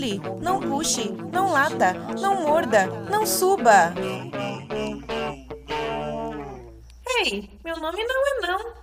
[0.00, 3.92] pule, não puxe, não lata, não morda, não suba.
[7.18, 8.80] Ei, meu nome não é não.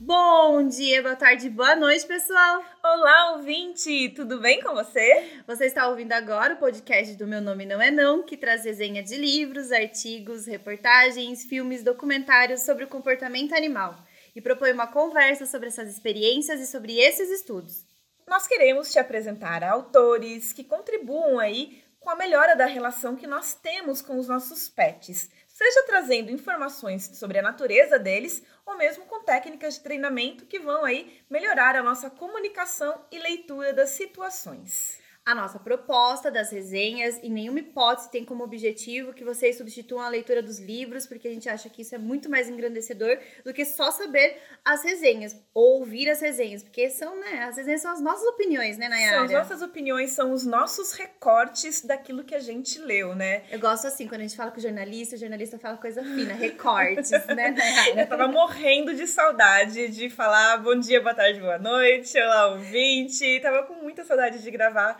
[0.00, 2.64] Bom dia, boa tarde, boa noite, pessoal.
[2.82, 5.42] Olá, ouvinte, tudo bem com você?
[5.46, 9.02] Você está ouvindo agora o podcast do Meu Nome Não É Não, que traz resenha
[9.02, 13.94] de livros, artigos, reportagens, filmes, documentários sobre o comportamento animal
[14.34, 17.87] e propõe uma conversa sobre essas experiências e sobre esses estudos.
[18.28, 23.54] Nós queremos te apresentar autores que contribuam aí com a melhora da relação que nós
[23.54, 29.24] temos com os nossos pets, seja trazendo informações sobre a natureza deles ou mesmo com
[29.24, 35.07] técnicas de treinamento que vão aí melhorar a nossa comunicação e leitura das situações.
[35.28, 40.08] A nossa proposta das resenhas, em nenhuma hipótese, tem como objetivo que vocês substituam a
[40.08, 43.62] leitura dos livros, porque a gente acha que isso é muito mais engrandecedor do que
[43.66, 48.00] só saber as resenhas, ou ouvir as resenhas, porque são, né, as resenhas são as
[48.00, 49.16] nossas opiniões, né, Nayara?
[49.16, 53.42] São as nossas opiniões, são os nossos recortes daquilo que a gente leu, né?
[53.50, 56.32] Eu gosto assim, quando a gente fala com o jornalista, o jornalista fala coisa fina,
[56.32, 58.00] recortes, né, Nayara?
[58.00, 63.40] Eu tava morrendo de saudade de falar bom dia, boa tarde, boa noite, olá, ouvinte.
[63.40, 64.98] Tava com muita saudade de gravar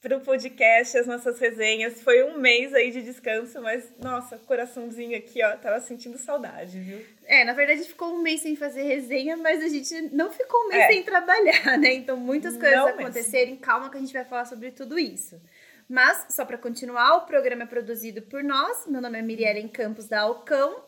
[0.00, 2.00] para o podcast, as nossas resenhas.
[2.02, 7.04] Foi um mês aí de descanso, mas, nossa, coraçãozinho aqui, ó, tava sentindo saudade, viu?
[7.24, 10.68] É, na verdade ficou um mês sem fazer resenha, mas a gente não ficou um
[10.68, 10.86] mês é.
[10.88, 11.94] sem trabalhar, né?
[11.94, 13.50] Então muitas coisas não aconteceram.
[13.50, 13.60] Mesmo.
[13.60, 15.40] Calma que a gente vai falar sobre tudo isso.
[15.88, 18.86] Mas, só para continuar, o programa é produzido por nós.
[18.86, 20.84] Meu nome é Mirielle Campos da Alcão.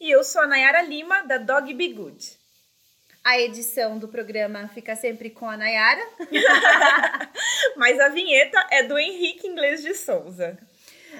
[0.00, 2.39] E eu sou a Nayara Lima, da Dog Be Good.
[3.22, 6.02] A edição do programa fica sempre com a Nayara.
[7.76, 10.58] Mas a vinheta é do Henrique Inglês de Souza.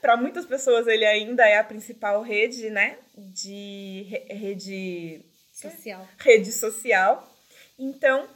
[0.00, 6.08] Para muitas pessoas ele ainda é a principal rede, né, de rede social.
[6.18, 7.30] Rede social.
[7.78, 8.26] Então,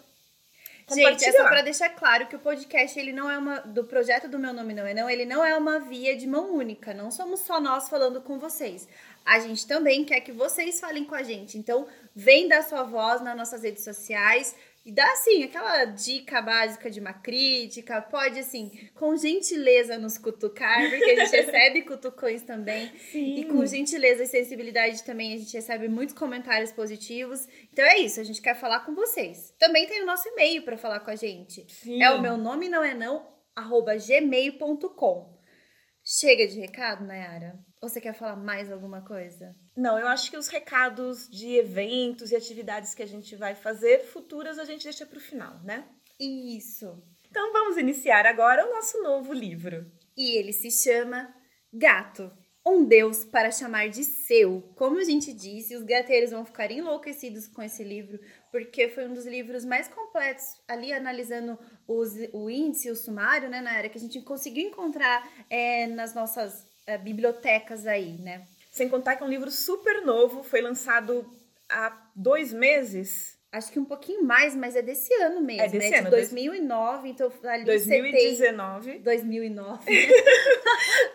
[0.94, 4.26] Gente, é só para deixar claro que o podcast ele não é uma do projeto
[4.26, 6.94] do meu nome não é não, ele não é uma via de mão única.
[6.94, 8.88] Não somos só nós falando com vocês.
[9.24, 11.58] A gente também quer que vocês falem com a gente.
[11.58, 14.56] Então, vem dar sua voz nas nossas redes sociais,
[14.88, 20.88] e dá, assim, aquela dica básica de uma crítica, pode, assim, com gentileza nos cutucar,
[20.88, 22.90] porque a gente recebe cutucões também.
[22.96, 23.34] Sim.
[23.34, 27.46] E com gentileza e sensibilidade também a gente recebe muitos comentários positivos.
[27.70, 29.54] Então é isso, a gente quer falar com vocês.
[29.58, 31.70] Também tem o nosso e-mail para falar com a gente.
[31.70, 32.02] Sim.
[32.02, 35.38] É o meu nome não é não, arroba gmail.com.
[36.02, 37.62] Chega de recado, Nayara?
[37.80, 39.54] Você quer falar mais alguma coisa?
[39.76, 44.04] Não, eu acho que os recados de eventos e atividades que a gente vai fazer
[44.04, 45.88] futuras a gente deixa para o final, né?
[46.18, 47.00] Isso.
[47.30, 49.86] Então vamos iniciar agora o nosso novo livro.
[50.16, 51.32] E ele se chama
[51.72, 52.32] Gato.
[52.66, 54.60] Um Deus para chamar de seu.
[54.74, 58.18] Como a gente disse, os gateiros vão ficar enlouquecidos com esse livro,
[58.50, 63.62] porque foi um dos livros mais completos, ali analisando os, o índice, o sumário, né,
[63.62, 68.46] na era que a gente conseguiu encontrar é, nas nossas é, bibliotecas aí, né?
[68.70, 71.30] Sem contar que é um livro super novo, foi lançado
[71.68, 73.36] há dois meses.
[73.52, 75.62] Acho que um pouquinho mais, mas é desse ano mesmo.
[75.62, 75.98] É desse né?
[75.98, 76.06] ano.
[76.06, 78.84] De 2009, então ali 2019.
[78.84, 79.90] Setembro, 2009.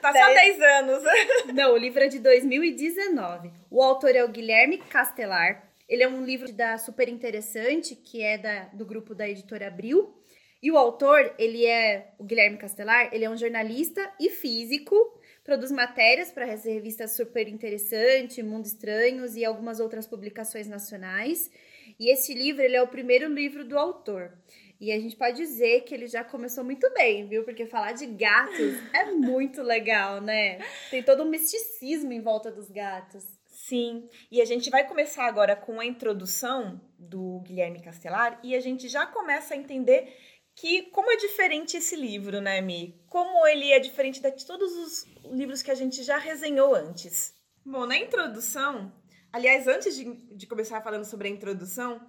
[0.01, 1.03] tá só 10 anos.
[1.53, 3.51] Não, o livro é de 2019.
[3.71, 5.71] O autor é o Guilherme Castelar.
[5.89, 10.13] Ele é um livro da super interessante, que é da, do grupo da editora Abril.
[10.61, 14.95] E o autor, ele é o Guilherme Castelar, ele é um jornalista e físico,
[15.43, 21.51] produz matérias para essa revista super interessante, Mundo Estranhos e algumas outras publicações nacionais.
[21.99, 24.37] E esse livro, ele é o primeiro livro do autor.
[24.79, 27.43] E a gente pode dizer que ele já começou muito bem, viu?
[27.43, 30.59] Porque falar de gatos é muito legal, né?
[30.89, 33.23] Tem todo um misticismo em volta dos gatos.
[33.47, 38.59] Sim, e a gente vai começar agora com a introdução do Guilherme Castelar e a
[38.59, 40.13] gente já começa a entender
[40.55, 43.01] que como é diferente esse livro, né, Mi?
[43.07, 47.33] Como ele é diferente de todos os livros que a gente já resenhou antes.
[47.65, 48.91] Bom, na introdução,
[49.33, 50.05] Aliás, antes de,
[50.35, 51.99] de começar falando sobre a introdução,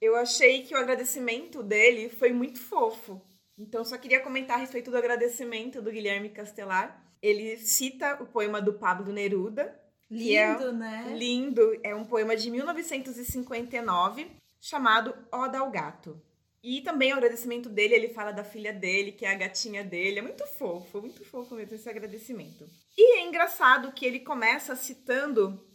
[0.00, 3.20] eu achei que o agradecimento dele foi muito fofo.
[3.58, 7.14] Então, só queria comentar a respeito do agradecimento do Guilherme Castelar.
[7.20, 9.78] Ele cita o poema do Pablo Neruda.
[10.10, 11.14] Lindo, é né?
[11.14, 11.78] Lindo.
[11.84, 16.18] É um poema de 1959 chamado Oda ao Gato.
[16.62, 20.20] E também o agradecimento dele, ele fala da filha dele, que é a gatinha dele.
[20.20, 22.68] É muito fofo, muito fofo mesmo esse agradecimento.
[22.96, 25.66] E é engraçado que ele começa citando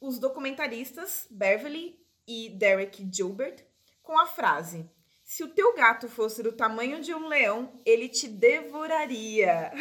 [0.00, 1.98] os documentaristas Beverly
[2.28, 3.64] e Derek Gilbert
[4.02, 4.88] com a frase:
[5.24, 9.72] Se o teu gato fosse do tamanho de um leão, ele te devoraria.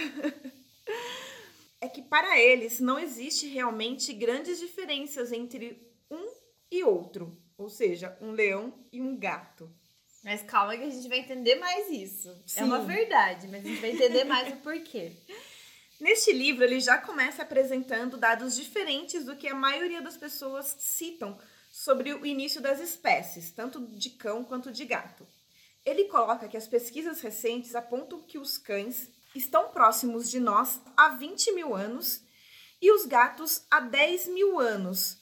[1.80, 6.28] é que para eles não existe realmente grandes diferenças entre um
[6.72, 9.72] e outro, ou seja, um leão e um gato.
[10.26, 12.36] Mas calma que a gente vai entender mais isso.
[12.48, 12.62] Sim.
[12.62, 15.12] É uma verdade, mas a gente vai entender mais o porquê.
[16.02, 21.38] Neste livro, ele já começa apresentando dados diferentes do que a maioria das pessoas citam
[21.72, 25.28] sobre o início das espécies, tanto de cão quanto de gato.
[25.86, 31.10] Ele coloca que as pesquisas recentes apontam que os cães estão próximos de nós há
[31.10, 32.22] 20 mil anos
[32.82, 35.20] e os gatos há 10 mil anos.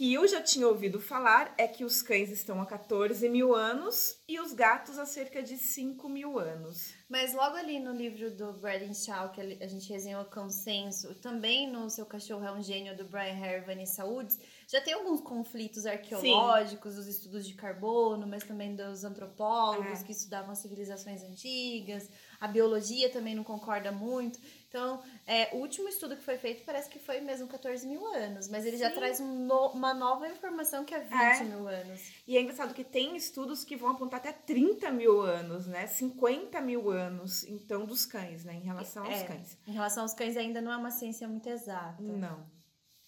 [0.00, 4.16] Que eu já tinha ouvido falar é que os cães estão há 14 mil anos
[4.26, 6.94] e os gatos há cerca de 5 mil anos.
[7.06, 11.90] Mas logo ali no livro do Braden Shaw, que a gente resenhou Consenso, também no
[11.90, 15.84] Seu Cachorro é um Gênio, do Brian Hare e Vanessa Woods, já tem alguns conflitos
[15.84, 20.04] arqueológicos, os estudos de carbono, mas também dos antropólogos É.
[20.04, 22.08] que estudavam as civilizações antigas,
[22.40, 24.38] a biologia também não concorda muito.
[24.70, 28.46] Então, é, o último estudo que foi feito parece que foi mesmo 14 mil anos,
[28.48, 28.94] mas ele já Sim.
[28.94, 31.42] traz um no- uma nova informação que é 20 É.
[31.42, 32.00] mil anos.
[32.24, 35.88] E é engraçado que tem estudos que vão apontar até 30 mil anos, né?
[35.88, 38.54] 50 mil anos, então, dos cães, né?
[38.54, 39.58] Em relação aos É, cães.
[39.66, 42.00] Em relação aos cães, ainda não é uma ciência muito exata.
[42.00, 42.46] Não.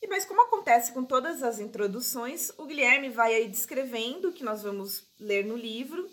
[0.03, 4.43] E mas como acontece com todas as introduções, o Guilherme vai aí descrevendo o que
[4.43, 6.09] nós vamos ler no livro,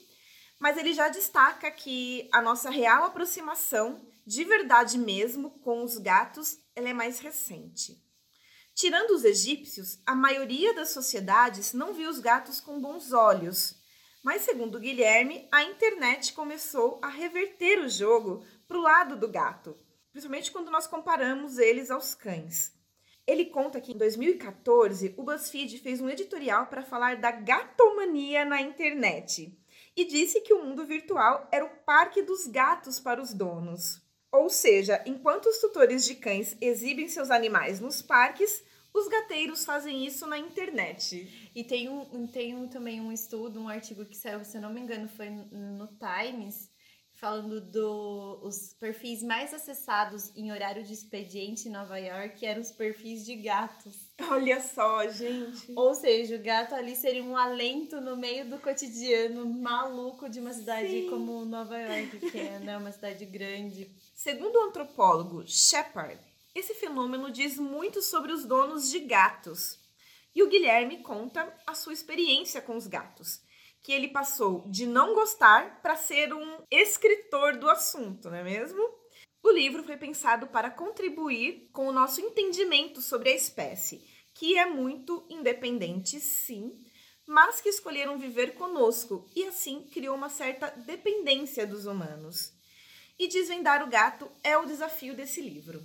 [0.60, 6.60] mas ele já destaca que a nossa real aproximação, de verdade mesmo, com os gatos,
[6.76, 8.02] ela é mais recente.
[8.74, 13.76] Tirando os egípcios, a maioria das sociedades não viu os gatos com bons olhos.
[14.24, 19.78] Mas, segundo Guilherme, a internet começou a reverter o jogo para o lado do gato,
[20.12, 22.74] principalmente quando nós comparamos eles aos cães.
[23.26, 28.62] Ele conta que em 2014 o BuzzFeed fez um editorial para falar da gatomania na
[28.62, 29.56] internet
[29.96, 34.02] e disse que o mundo virtual era o parque dos gatos para os donos.
[34.32, 40.06] Ou seja, enquanto os tutores de cães exibem seus animais nos parques, os gateiros fazem
[40.06, 41.52] isso na internet.
[41.56, 44.74] E tem, um, tem um, também um estudo, um artigo que saiu, se eu não
[44.74, 46.69] me engano, foi no Times,
[47.20, 53.26] falando dos perfis mais acessados em horário de expediente em Nova York, eram os perfis
[53.26, 54.10] de gatos.
[54.32, 55.74] Olha só, gente.
[55.76, 60.54] Ou seja, o gato ali seria um alento no meio do cotidiano maluco de uma
[60.54, 61.10] cidade Sim.
[61.10, 63.94] como Nova York, que é né, uma cidade grande.
[64.16, 66.20] Segundo o antropólogo Shepard,
[66.56, 69.78] esse fenômeno diz muito sobre os donos de gatos.
[70.34, 73.42] E o Guilherme conta a sua experiência com os gatos,
[73.82, 78.82] que ele passou de não gostar para ser um escritor do assunto, não é mesmo?
[79.42, 84.66] O livro foi pensado para contribuir com o nosso entendimento sobre a espécie, que é
[84.66, 86.78] muito independente, sim,
[87.26, 92.52] mas que escolheram viver conosco e assim criou uma certa dependência dos humanos.
[93.18, 95.82] E desvendar o gato é o desafio desse livro.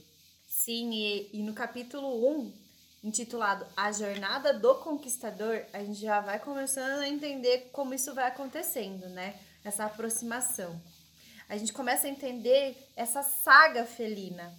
[0.47, 2.64] Sim, e, e no capítulo 1,
[3.05, 8.27] intitulado A Jornada do Conquistador, a gente já vai começando a entender como isso vai
[8.27, 9.39] acontecendo, né?
[9.63, 10.81] Essa aproximação.
[11.49, 14.53] A gente começa a entender essa saga felina.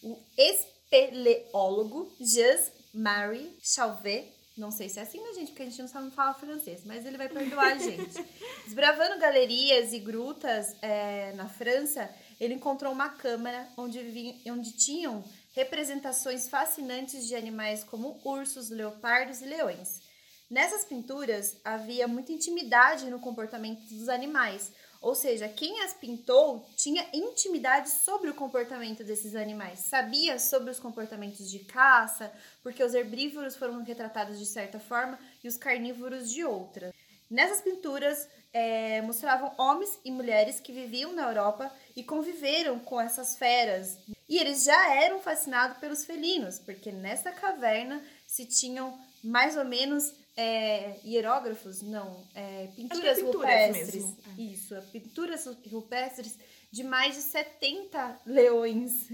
[0.00, 2.58] O espeleólogo Jean
[2.94, 5.52] Marie Chauvet não sei se é assim, né, gente?
[5.52, 8.24] Porque a gente não sabe falar francês, mas ele vai perdoar a gente.
[8.64, 15.22] Desbravando galerias e grutas é, na França, ele encontrou uma câmara onde, vi, onde tinham
[15.58, 20.00] representações fascinantes de animais como ursos, leopardos e leões.
[20.48, 27.04] Nessas pinturas havia muita intimidade no comportamento dos animais, ou seja, quem as pintou tinha
[27.12, 33.56] intimidade sobre o comportamento desses animais, sabia sobre os comportamentos de caça, porque os herbívoros
[33.56, 36.94] foram retratados de certa forma e os carnívoros de outra.
[37.28, 43.36] Nessas pinturas é, mostravam homens e mulheres que viviam na Europa e conviveram com essas
[43.36, 43.98] feras.
[44.28, 50.12] E eles já eram fascinados pelos felinos, porque nessa caverna se tinham mais ou menos
[50.36, 54.04] é, hierógrafos, não, é, pinturas, pinturas rupestres.
[54.04, 54.40] É.
[54.42, 56.38] Isso, é, pinturas rupestres
[56.70, 59.08] de mais de 70 leões.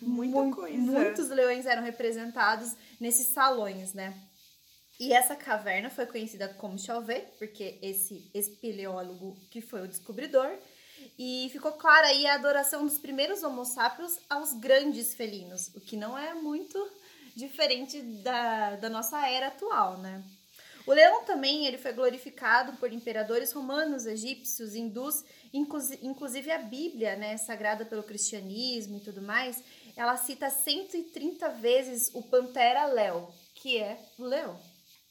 [0.00, 0.78] Muita Mu coisa.
[0.78, 4.14] Muitos leões eram representados nesses salões, né?
[4.98, 10.56] E essa caverna foi conhecida como Chauvet, porque esse espeleólogo que foi o descobridor.
[11.24, 15.96] E ficou clara aí a adoração dos primeiros homo sapiens aos grandes felinos, o que
[15.96, 16.76] não é muito
[17.36, 20.20] diferente da, da nossa era atual, né?
[20.84, 27.36] O leão também ele foi glorificado por imperadores romanos, egípcios, hindus, inclusive a Bíblia, né,
[27.36, 29.62] sagrada pelo cristianismo e tudo mais,
[29.94, 34.58] ela cita 130 vezes o Pantera Leo, que é o leão.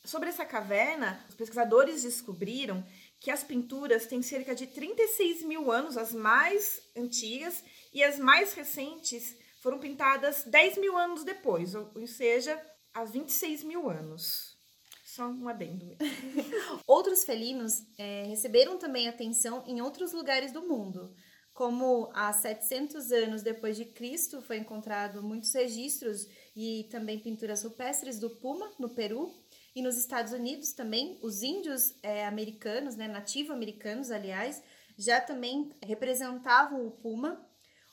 [0.04, 2.84] Sobre essa caverna, os pesquisadores descobriram
[3.22, 7.64] que as pinturas têm cerca de 36 mil anos, as mais antigas,
[7.94, 12.60] e as mais recentes foram pintadas 10 mil anos depois, ou seja,
[12.92, 14.58] há 26 mil anos.
[15.06, 15.86] Só um adendo.
[16.88, 21.14] Outros felinos é, receberam também atenção em outros lugares do mundo,
[21.54, 28.20] como há 700 anos depois de Cristo foi encontrado muitos registros e também pinturas rupestres
[28.20, 29.32] do puma no Peru
[29.76, 34.62] e nos Estados Unidos também os índios é, americanos, né, nativo-americanos, aliás,
[34.98, 37.46] já também representavam o puma,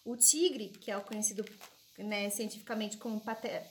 [0.04, 1.44] o tigre, que é o conhecido
[1.99, 3.23] né, cientificamente como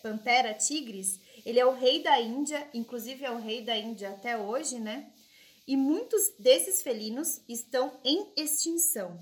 [0.01, 4.37] Pantera tigris, ele é o rei da Índia, inclusive é o rei da Índia até
[4.37, 5.11] hoje, né?
[5.65, 9.19] E muitos desses felinos estão em extinção.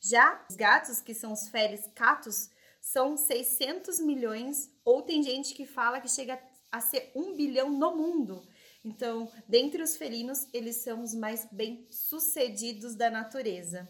[0.00, 2.50] Já os gatos, que são os feres catos,
[2.80, 7.96] são 600 milhões, ou tem gente que fala que chega a ser um bilhão no
[7.96, 8.46] mundo.
[8.84, 13.88] Então, dentre os felinos, eles são os mais bem sucedidos da natureza.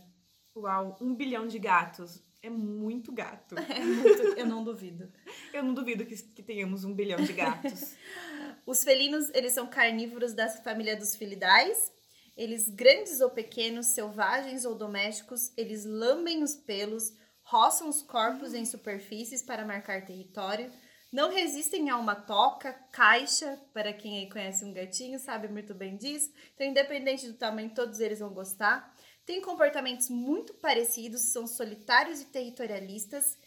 [0.57, 3.55] Uau, um bilhão de gatos é muito gato.
[3.69, 5.13] É muito, eu não duvido.
[5.53, 7.95] eu não duvido que, que tenhamos um bilhão de gatos.
[8.65, 11.93] Os felinos, eles são carnívoros da família dos filidais.
[12.37, 18.65] Eles, grandes ou pequenos, selvagens ou domésticos, eles lambem os pelos, roçam os corpos em
[18.65, 20.71] superfícies para marcar território,
[21.17, 25.97] não resistem a uma toca, caixa, para quem aí conhece um gatinho sabe muito bem
[25.97, 26.31] disso.
[26.55, 28.95] Então, independente do tamanho, todos eles vão gostar
[29.25, 33.39] têm comportamentos muito parecidos, são solitários e territorialistas.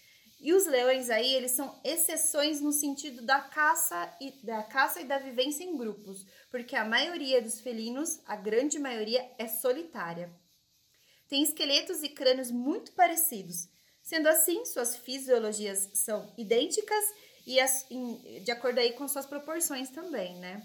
[0.41, 5.05] E os leões aí, eles são exceções no sentido da caça e da caça e
[5.05, 10.33] da vivência em grupos, porque a maioria dos felinos, a grande maioria é solitária.
[11.27, 13.69] Tem esqueletos e crânios muito parecidos.
[14.01, 17.05] Sendo assim, suas fisiologias são idênticas
[17.49, 20.61] e as, em, de acordo aí com suas proporções também, né?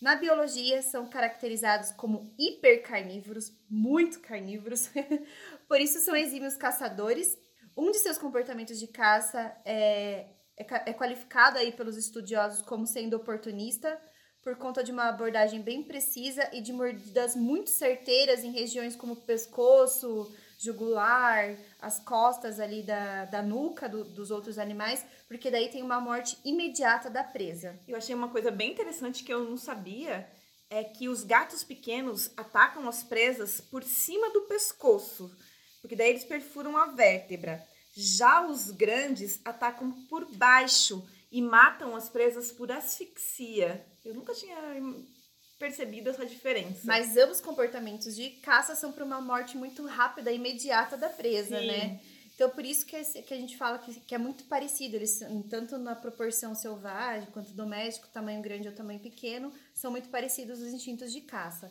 [0.00, 4.88] Na biologia, são caracterizados como hipercarnívoros, muito carnívoros,
[5.66, 7.36] por isso são exímios caçadores.
[7.76, 13.16] Um de seus comportamentos de caça é, é, é qualificado aí pelos estudiosos como sendo
[13.16, 14.00] oportunista,
[14.40, 19.16] por conta de uma abordagem bem precisa e de mordidas muito certeiras em regiões como
[19.16, 25.82] pescoço, jugular, as costas ali da, da nuca do, dos outros animais, porque daí tem
[25.82, 27.80] uma morte imediata da presa.
[27.88, 30.30] Eu achei uma coisa bem interessante que eu não sabia,
[30.68, 35.34] é que os gatos pequenos atacam as presas por cima do pescoço,
[35.80, 37.66] porque daí eles perfuram a vértebra.
[37.94, 41.02] Já os grandes atacam por baixo
[41.32, 43.84] e matam as presas por asfixia.
[44.04, 44.56] Eu nunca tinha
[45.60, 46.80] percebido essa diferença.
[46.84, 51.60] Mas ambos comportamentos de caça são para uma morte muito rápida e imediata da presa,
[51.60, 51.66] Sim.
[51.66, 52.00] né?
[52.34, 54.96] Então, por isso que, que a gente fala que, que é muito parecido.
[54.96, 60.58] Eles, tanto na proporção selvagem quanto doméstico, tamanho grande ou tamanho pequeno, são muito parecidos
[60.58, 61.70] os instintos de caça.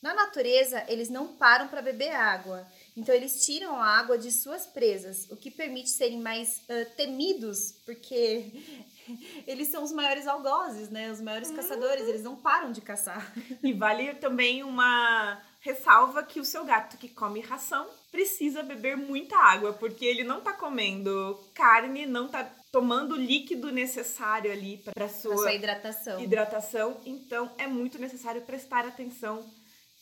[0.00, 2.64] Na natureza, eles não param para beber água.
[2.96, 7.72] Então, eles tiram a água de suas presas, o que permite serem mais uh, temidos,
[7.84, 8.52] porque
[9.46, 11.10] eles são os maiores algozes, né?
[11.10, 11.56] Os maiores uhum.
[11.56, 13.32] caçadores, eles não param de caçar.
[13.62, 19.36] E vale também uma ressalva que o seu gato que come ração precisa beber muita
[19.36, 25.08] água, porque ele não tá comendo carne, não tá tomando o líquido necessário ali para
[25.08, 26.20] sua, sua hidratação.
[26.20, 27.00] hidratação.
[27.06, 29.44] Então é muito necessário prestar atenção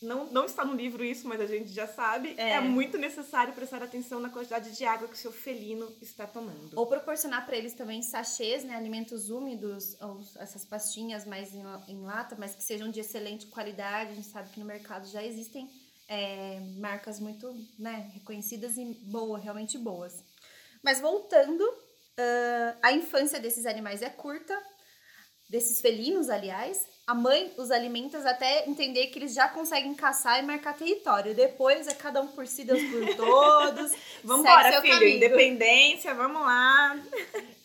[0.02, 2.34] não, não está no livro isso, mas a gente já sabe.
[2.36, 2.52] É.
[2.52, 2.60] é.
[2.60, 6.70] muito necessário prestar atenção na quantidade de água que o seu felino está tomando.
[6.76, 12.02] Ou proporcionar para eles também sachês, né, alimentos úmidos, ou essas pastinhas mais em, em,
[12.02, 14.12] lata, mas que sejam de excelente qualidade.
[14.12, 15.70] A gente sabe que no mercado já existem
[16.08, 20.24] é, marcas muito né, reconhecidas e boas, realmente boas.
[20.82, 24.60] Mas voltando, uh, a infância desses animais é curta,
[25.48, 30.46] desses felinos, aliás, a mãe os alimenta até entender que eles já conseguem caçar e
[30.46, 31.34] marcar território.
[31.34, 33.92] Depois é cada um por si, Deus por todos.
[34.24, 34.94] vamos embora, filho.
[34.94, 35.16] Caminho.
[35.16, 36.98] Independência, vamos lá.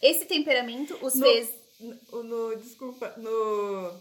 [0.02, 1.50] Esse temperamento os no, fez.
[1.80, 3.94] No, no, desculpa, no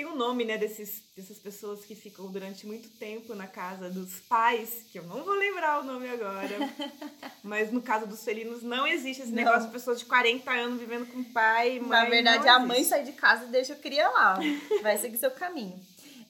[0.00, 4.18] tem um nome, né, desses, dessas pessoas que ficam durante muito tempo na casa dos
[4.20, 6.56] pais, que eu não vou lembrar o nome agora.
[7.44, 9.44] mas no caso dos felinos não existe esse não.
[9.44, 11.80] negócio de pessoas de 40 anos vivendo com o pai.
[11.80, 14.38] Na verdade, a mãe sai de casa e deixa a cria lá.
[14.80, 15.78] Vai seguir seu caminho.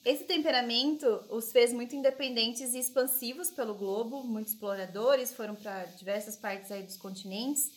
[0.04, 4.24] Esse temperamento os fez muito independentes e expansivos pelo globo.
[4.24, 7.70] Muitos exploradores foram para diversas partes aí dos continentes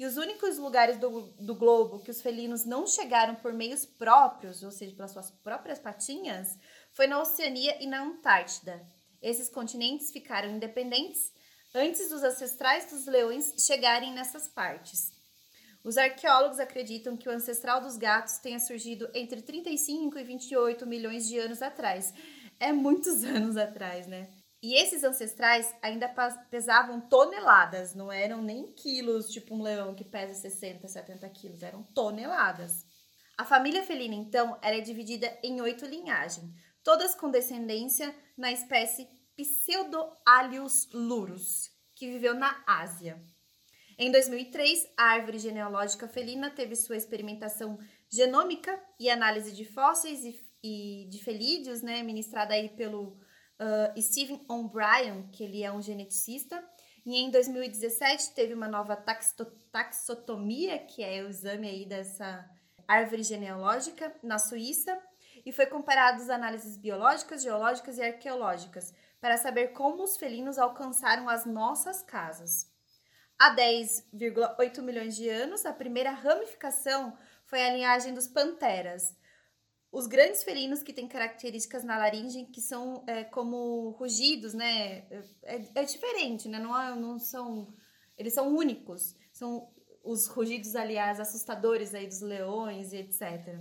[0.00, 4.62] e os únicos lugares do, do globo que os felinos não chegaram por meios próprios,
[4.62, 6.58] ou seja, pelas suas próprias patinhas,
[6.94, 8.80] foi na Oceania e na Antártida.
[9.20, 11.30] Esses continentes ficaram independentes
[11.74, 15.12] antes dos ancestrais dos leões chegarem nessas partes.
[15.84, 21.28] Os arqueólogos acreditam que o ancestral dos gatos tenha surgido entre 35 e 28 milhões
[21.28, 22.14] de anos atrás.
[22.58, 24.30] É muitos anos atrás, né?
[24.62, 26.06] E esses ancestrais ainda
[26.50, 31.82] pesavam toneladas, não eram nem quilos, tipo um leão que pesa 60, 70 quilos, eram
[31.94, 32.84] toneladas.
[33.38, 36.52] A família felina, então, era dividida em oito linhagens,
[36.84, 43.18] todas com descendência na espécie Pseudoalius lurus, que viveu na Ásia.
[43.98, 47.78] Em 2003, a árvore genealógica felina teve sua experimentação
[48.10, 53.18] genômica e análise de fósseis e, e de felídeos, né, ministrada aí pelo
[53.60, 56.64] uh, Stephen O'Brien, que ele é um geneticista,
[57.04, 58.96] e em 2017 teve uma nova
[59.72, 62.48] taxotomia, que é o exame aí dessa
[62.88, 64.98] árvore genealógica na Suíça,
[65.44, 71.28] e foi comparado as análises biológicas, geológicas e arqueológicas para saber como os felinos alcançaram
[71.28, 72.70] as nossas casas.
[73.38, 79.16] Há 10,8 milhões de anos, a primeira ramificação foi a linhagem dos panteras,
[79.92, 85.06] os grandes felinos que têm características na laringe que são é, como rugidos, né?
[85.42, 86.58] É, é diferente, né?
[86.58, 87.74] Não, é, não são.
[88.16, 89.16] Eles são únicos.
[89.32, 89.68] São
[90.04, 93.58] os rugidos, aliás, assustadores aí dos leões e etc.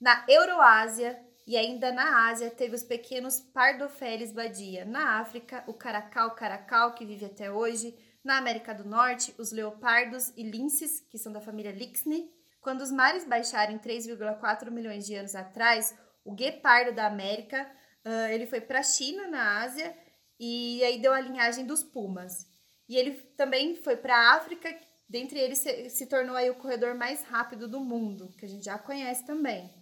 [0.00, 4.84] Na Euroásia e ainda na Ásia teve os pequenos Pardofeles badia.
[4.84, 7.96] Na África, o caracal caracal, que vive até hoje.
[8.22, 12.30] Na América do Norte, os leopardos e linces, que são da família Lixne.
[12.68, 17.66] Quando os mares baixaram 3,4 milhões de anos atrás, o guepardo da América,
[18.04, 19.96] uh, ele foi para a China, na Ásia,
[20.38, 22.46] e aí deu a linhagem dos pumas.
[22.86, 24.68] E ele também foi para a África,
[25.08, 28.66] dentre eles se, se, tornou aí o corredor mais rápido do mundo, que a gente
[28.66, 29.72] já conhece também.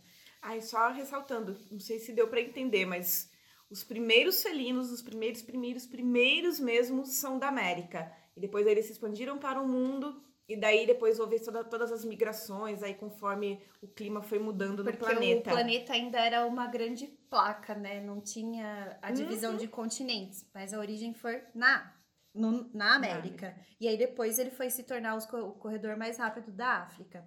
[0.40, 3.28] Ai, só ressaltando, não sei se deu para entender, mas
[3.68, 8.12] os primeiros felinos, os primeiros, primeiros, primeiros mesmo são da América.
[8.36, 12.04] E depois eles se expandiram para o mundo e daí depois houve toda, todas as
[12.04, 15.50] migrações, aí conforme o clima foi mudando Porque no planeta.
[15.50, 18.00] o planeta ainda era uma grande placa, né?
[18.00, 19.58] Não tinha a divisão uhum.
[19.58, 21.92] de continentes, mas a origem foi na,
[22.32, 23.48] no, na América.
[23.48, 27.26] Na e aí depois ele foi se tornar os, o corredor mais rápido da África.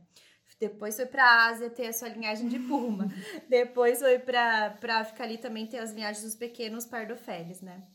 [0.57, 3.07] Depois foi para a Ásia ter a sua linhagem de puma.
[3.49, 7.85] depois foi para a África ali também ter as linhagens dos pequenos pardofeles, né?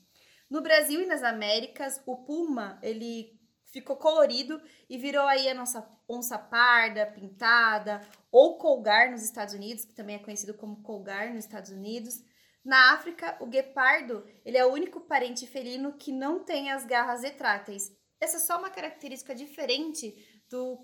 [0.51, 3.39] No Brasil e nas Américas, o puma, ele
[3.75, 9.85] ficou colorido e virou aí a nossa onça parda, pintada, ou colgar nos Estados Unidos,
[9.85, 12.23] que também é conhecido como colgar nos Estados Unidos.
[12.65, 17.23] Na África, o guepardo ele é o único parente felino que não tem as garras
[17.23, 17.91] retráteis.
[18.21, 20.15] Essa é só uma característica diferente
[20.49, 20.79] do,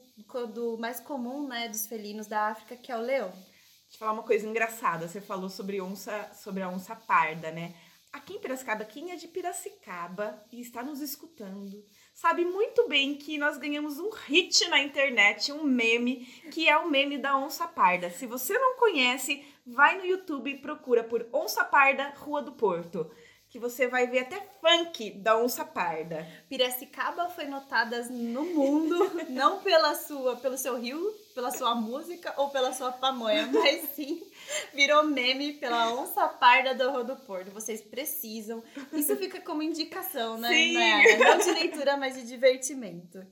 [0.52, 3.30] do mais comum né, dos felinos da África, que é o leão.
[3.30, 5.06] Deixa eu falar uma coisa engraçada.
[5.06, 7.72] Você falou sobre onça, sobre a onça parda, né?
[8.12, 11.84] Aqui em Piracicaba, quem é de Piracicaba e está nos escutando,
[12.20, 16.90] sabe muito bem que nós ganhamos um hit na internet, um meme, que é o
[16.90, 18.10] meme da onça parda.
[18.10, 23.10] Se você não conhece, vai no YouTube e procura por Onça Parda Rua do Porto
[23.50, 26.24] que você vai ver até funk da onça parda.
[26.48, 28.96] Piracicaba foi notada no mundo,
[29.28, 34.22] não pela sua, pelo seu rio, pela sua música ou pela sua pamonha, mas sim
[34.74, 37.50] virou meme pela onça parda do Rua do Porto.
[37.50, 38.62] Vocês precisam.
[38.92, 40.48] Isso fica como indicação, né?
[40.48, 40.74] Sim.
[40.74, 41.16] Né?
[41.18, 43.24] Não de leitura, mas de divertimento.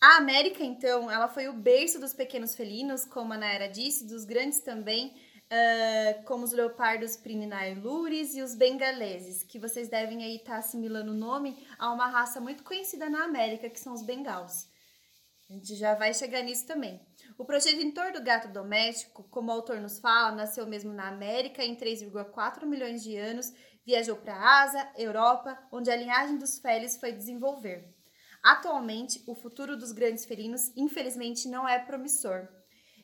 [0.00, 4.24] A América, então, ela foi o berço dos pequenos felinos, como a Naira disse, dos
[4.24, 5.14] grandes também
[5.50, 10.58] uh, como os leopardos Prininae luris e os bengaleses, que vocês devem aí estar tá
[10.58, 14.69] assimilando o nome a uma raça muito conhecida na América, que são os bengals.
[15.50, 17.04] A gente já vai chegar nisso também.
[17.36, 21.74] O progenitor do gato doméstico, como o autor nos fala, nasceu mesmo na América em
[21.74, 23.52] 3,4 milhões de anos,
[23.84, 27.92] viajou para a Ásia, Europa, onde a linhagem dos felis foi desenvolver.
[28.40, 32.48] Atualmente, o futuro dos grandes felinos, infelizmente, não é promissor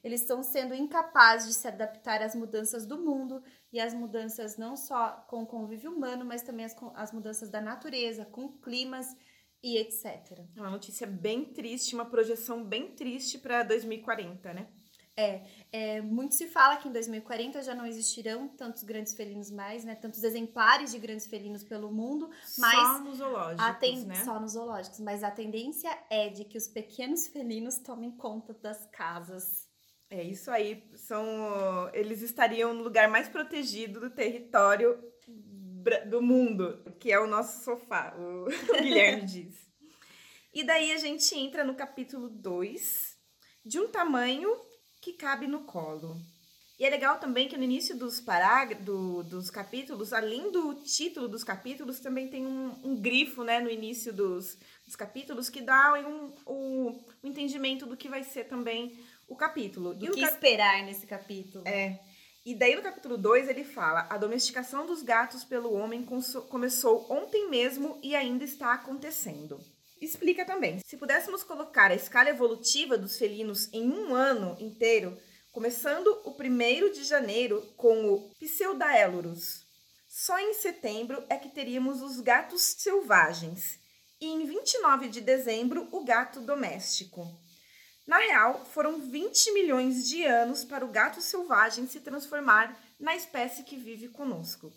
[0.06, 4.76] eles estão sendo incapazes de se adaptar às mudanças do mundo e às mudanças não
[4.76, 9.16] só com o convívio humano, mas também as, as mudanças da natureza, com climas
[9.62, 10.40] e etc.
[10.56, 14.68] Uma notícia bem triste, uma projeção bem triste para 2040, né?
[15.18, 15.42] É,
[15.72, 19.94] é, muito se fala que em 2040 já não existirão tantos grandes felinos mais, né?
[19.94, 24.04] Tantos exemplares de grandes felinos pelo mundo, mas só nos zoológicos, ten...
[24.04, 24.24] né?
[24.24, 28.84] Só nos zoológicos, mas a tendência é de que os pequenos felinos tomem conta das
[28.86, 29.66] casas
[30.08, 30.88] é isso aí.
[30.94, 34.96] São, eles estariam no lugar mais protegido do território
[36.06, 39.54] do mundo, que é o nosso sofá, o, o Guilherme diz.
[40.52, 43.16] E daí a gente entra no capítulo 2,
[43.64, 44.50] de um tamanho
[45.00, 46.16] que cabe no colo.
[46.78, 51.26] E é legal também que no início dos parágrafos, do, dos capítulos, além do título
[51.26, 55.94] dos capítulos, também tem um, um grifo, né, no início dos, dos capítulos, que dá
[56.06, 59.94] um, um, um entendimento do que vai ser também o capítulo.
[59.94, 60.34] Do e que cap...
[60.34, 61.66] esperar nesse capítulo.
[61.66, 61.98] É.
[62.46, 66.06] E daí no capítulo 2 ele fala: a domesticação dos gatos pelo homem
[66.48, 69.58] começou ontem mesmo e ainda está acontecendo.
[70.00, 75.18] Explica também: se pudéssemos colocar a escala evolutiva dos felinos em um ano inteiro,
[75.50, 79.66] começando o 1 de janeiro com o Pseudaelurus,
[80.08, 83.80] só em setembro é que teríamos os gatos selvagens,
[84.20, 87.26] e em 29 de dezembro o gato doméstico.
[88.06, 93.64] Na real, foram 20 milhões de anos para o gato selvagem se transformar na espécie
[93.64, 94.72] que vive conosco.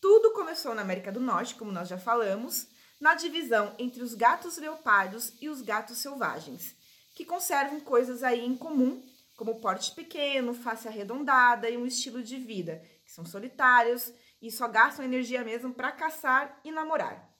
[0.00, 2.66] Tudo começou na América do Norte, como nós já falamos,
[2.98, 6.74] na divisão entre os gatos leopardos e os gatos selvagens,
[7.14, 9.02] que conservam coisas aí em comum,
[9.36, 14.66] como porte pequeno, face arredondada e um estilo de vida, que são solitários e só
[14.68, 17.33] gastam energia mesmo para caçar e namorar.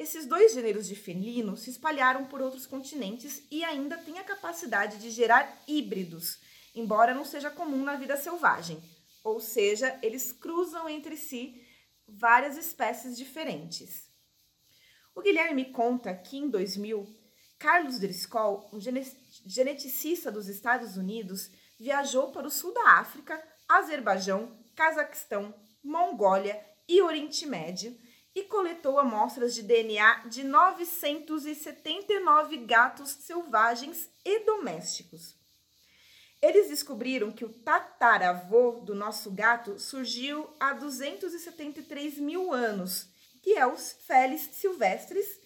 [0.00, 4.96] Esses dois gêneros de felino se espalharam por outros continentes e ainda têm a capacidade
[4.96, 6.40] de gerar híbridos,
[6.74, 8.82] embora não seja comum na vida selvagem,
[9.22, 11.62] ou seja, eles cruzam entre si
[12.08, 14.08] várias espécies diferentes.
[15.14, 17.06] O Guilherme conta que em 2000,
[17.58, 25.54] Carlos Driscoll, um geneticista dos Estados Unidos, viajou para o sul da África, Azerbaijão, Cazaquistão,
[25.84, 26.58] Mongólia
[26.88, 27.94] e Oriente Médio
[28.34, 35.34] e coletou amostras de DNA de 979 gatos selvagens e domésticos.
[36.40, 43.08] Eles descobriram que o tataravô do nosso gato surgiu há 273 mil anos,
[43.42, 45.38] que é os Felis silvestres,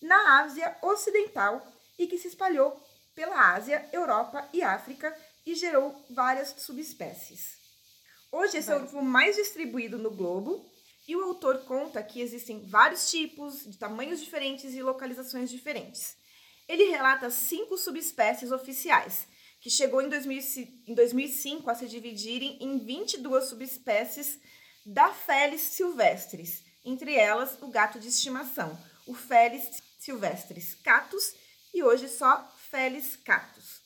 [0.00, 1.66] na Ásia Ocidental
[1.98, 2.78] e que se espalhou
[3.14, 7.56] pela Ásia, Europa e África e gerou várias subespécies.
[8.30, 10.70] Hoje esse é o grupo mais distribuído no globo
[11.06, 16.16] e o autor conta que existem vários tipos, de tamanhos diferentes e localizações diferentes.
[16.68, 19.26] Ele relata cinco subespécies oficiais,
[19.60, 24.38] que chegou em, 2005 a se dividirem em 22 subespécies
[24.84, 31.34] da Felis silvestris, entre elas o gato de estimação, o Felis silvestris catus
[31.72, 33.80] e hoje só Felis catus.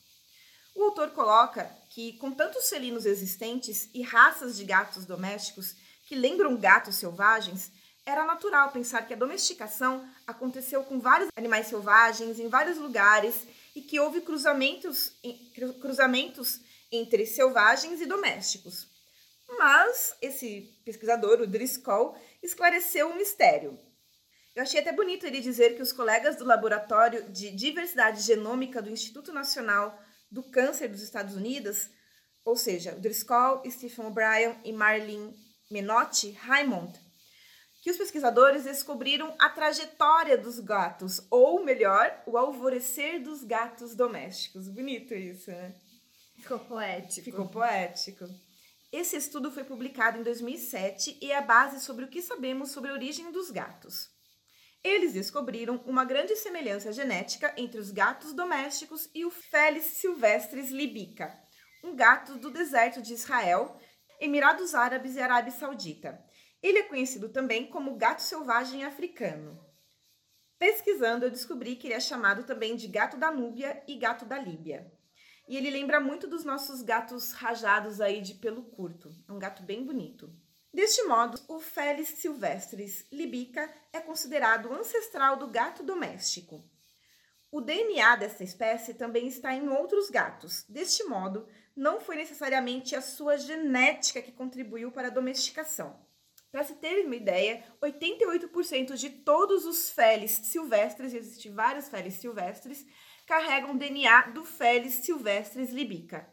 [0.75, 5.75] O autor coloca que, com tantos felinos existentes e raças de gatos domésticos,
[6.07, 7.69] que lembram gatos selvagens,
[8.05, 13.81] era natural pensar que a domesticação aconteceu com vários animais selvagens em vários lugares e
[13.81, 15.11] que houve cruzamentos,
[15.81, 18.87] cruzamentos entre selvagens e domésticos.
[19.59, 23.77] Mas esse pesquisador, o Driscoll, esclareceu o mistério.
[24.55, 28.89] Eu achei até bonito ele dizer que os colegas do Laboratório de Diversidade Genômica do
[28.89, 31.89] Instituto Nacional do Câncer dos Estados Unidos,
[32.45, 37.07] ou seja, Driscoll, Stephen O'Brien e Marlene Menotti Raymond
[37.87, 44.67] que os pesquisadores descobriram a trajetória dos gatos, ou melhor, o alvorecer dos gatos domésticos.
[44.67, 45.73] Bonito isso, né?
[46.35, 47.23] Ficou poético.
[47.23, 48.25] Ficou poético.
[48.91, 52.89] Esse estudo foi publicado em 2007 e é a base sobre o que sabemos sobre
[52.89, 54.09] a origem dos gatos.
[54.83, 61.33] Eles descobriram uma grande semelhança genética entre os gatos domésticos e o Felis silvestris libica,
[61.83, 63.79] um gato do deserto de Israel,
[64.19, 66.23] Emirados Árabes e Arábia Saudita.
[66.61, 69.63] Ele é conhecido também como gato selvagem africano.
[70.57, 74.39] Pesquisando, eu descobri que ele é chamado também de gato da Núbia e gato da
[74.39, 74.91] Líbia.
[75.47, 79.09] E ele lembra muito dos nossos gatos rajados aí de pelo curto.
[79.27, 80.33] É um gato bem bonito.
[80.73, 86.67] Deste modo, o Felis silvestris libica é considerado ancestral do gato doméstico.
[87.49, 90.65] O DNA dessa espécie também está em outros gatos.
[90.67, 95.97] Deste modo, não foi necessariamente a sua genética que contribuiu para a domesticação.
[96.51, 102.85] Para se ter uma ideia, 88% de todos os Felis silvestres, existem vários Felis silvestres,
[103.25, 106.27] carregam DNA do Felis silvestris libica.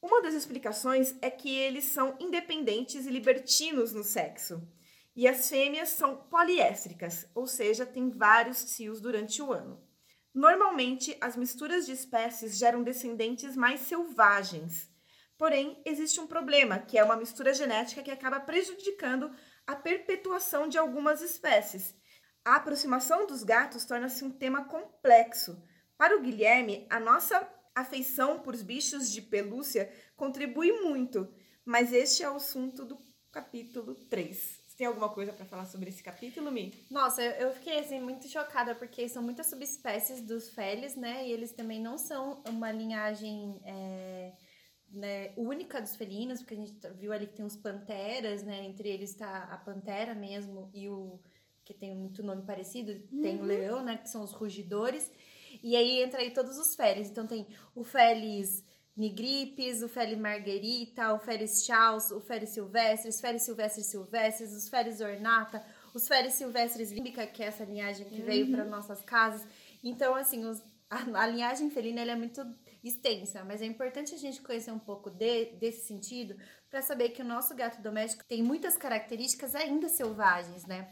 [0.00, 4.62] Uma das explicações é que eles são independentes e libertinos no sexo.
[5.16, 9.82] E as fêmeas são poliéstricas, ou seja, têm vários cios durante o ano.
[10.34, 14.90] Normalmente, as misturas de espécies geram descendentes mais selvagens.
[15.38, 19.30] Porém, existe um problema, que é uma mistura genética que acaba prejudicando
[19.66, 21.94] a perpetuação de algumas espécies.
[22.44, 25.56] A aproximação dos gatos torna-se um tema complexo,
[25.96, 31.32] para o Guilherme, a nossa afeição por bichos de pelúcia contribui muito,
[31.64, 32.98] mas este é o assunto do
[33.30, 34.63] capítulo 3.
[34.74, 36.72] Você tem alguma coisa para falar sobre esse capítulo, Mi?
[36.90, 41.28] Nossa, eu fiquei assim muito chocada porque são muitas subespécies dos felis, né?
[41.28, 44.32] E eles também não são uma linhagem é,
[44.90, 48.64] né, única dos felinos, porque a gente viu ali que tem os panteras, né?
[48.64, 51.20] Entre eles está a pantera mesmo e o
[51.64, 53.22] que tem muito nome parecido, uhum.
[53.22, 53.46] tem o uhum.
[53.46, 53.96] leão, né?
[53.96, 55.08] Que são os rugidores.
[55.62, 57.08] E aí entra aí todos os Felis.
[57.08, 58.64] Então tem o Felis
[58.96, 65.00] nigripes, o Felis marguerita, o Felis chaus, o Felis silvestres, Felis silvestres silvestres, os Felis
[65.00, 68.26] ornata, os Felis silvestres límbica, que é essa linhagem que uhum.
[68.26, 69.46] veio para nossas casas.
[69.82, 72.46] Então, assim, os, a, a, linhagem felina é muito
[72.82, 76.36] extensa, mas é importante a gente conhecer um pouco de, desse sentido
[76.70, 80.88] para saber que o nosso gato doméstico tem muitas características ainda selvagens, né?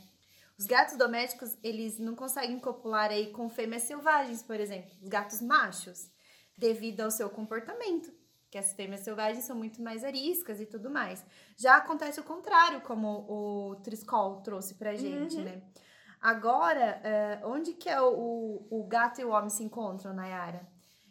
[0.58, 5.40] Os gatos domésticos, eles não conseguem copular aí com fêmeas selvagens, por exemplo, os gatos
[5.40, 6.10] machos,
[6.56, 8.12] devido ao seu comportamento,
[8.50, 11.24] que as fêmeas selvagens são muito mais ariscas e tudo mais.
[11.56, 15.44] Já acontece o contrário, como o Triscol trouxe pra gente, uhum.
[15.44, 15.62] né?
[16.20, 17.02] Agora,
[17.42, 20.68] uh, onde que é o, o gato e o homem se encontram, Nayara?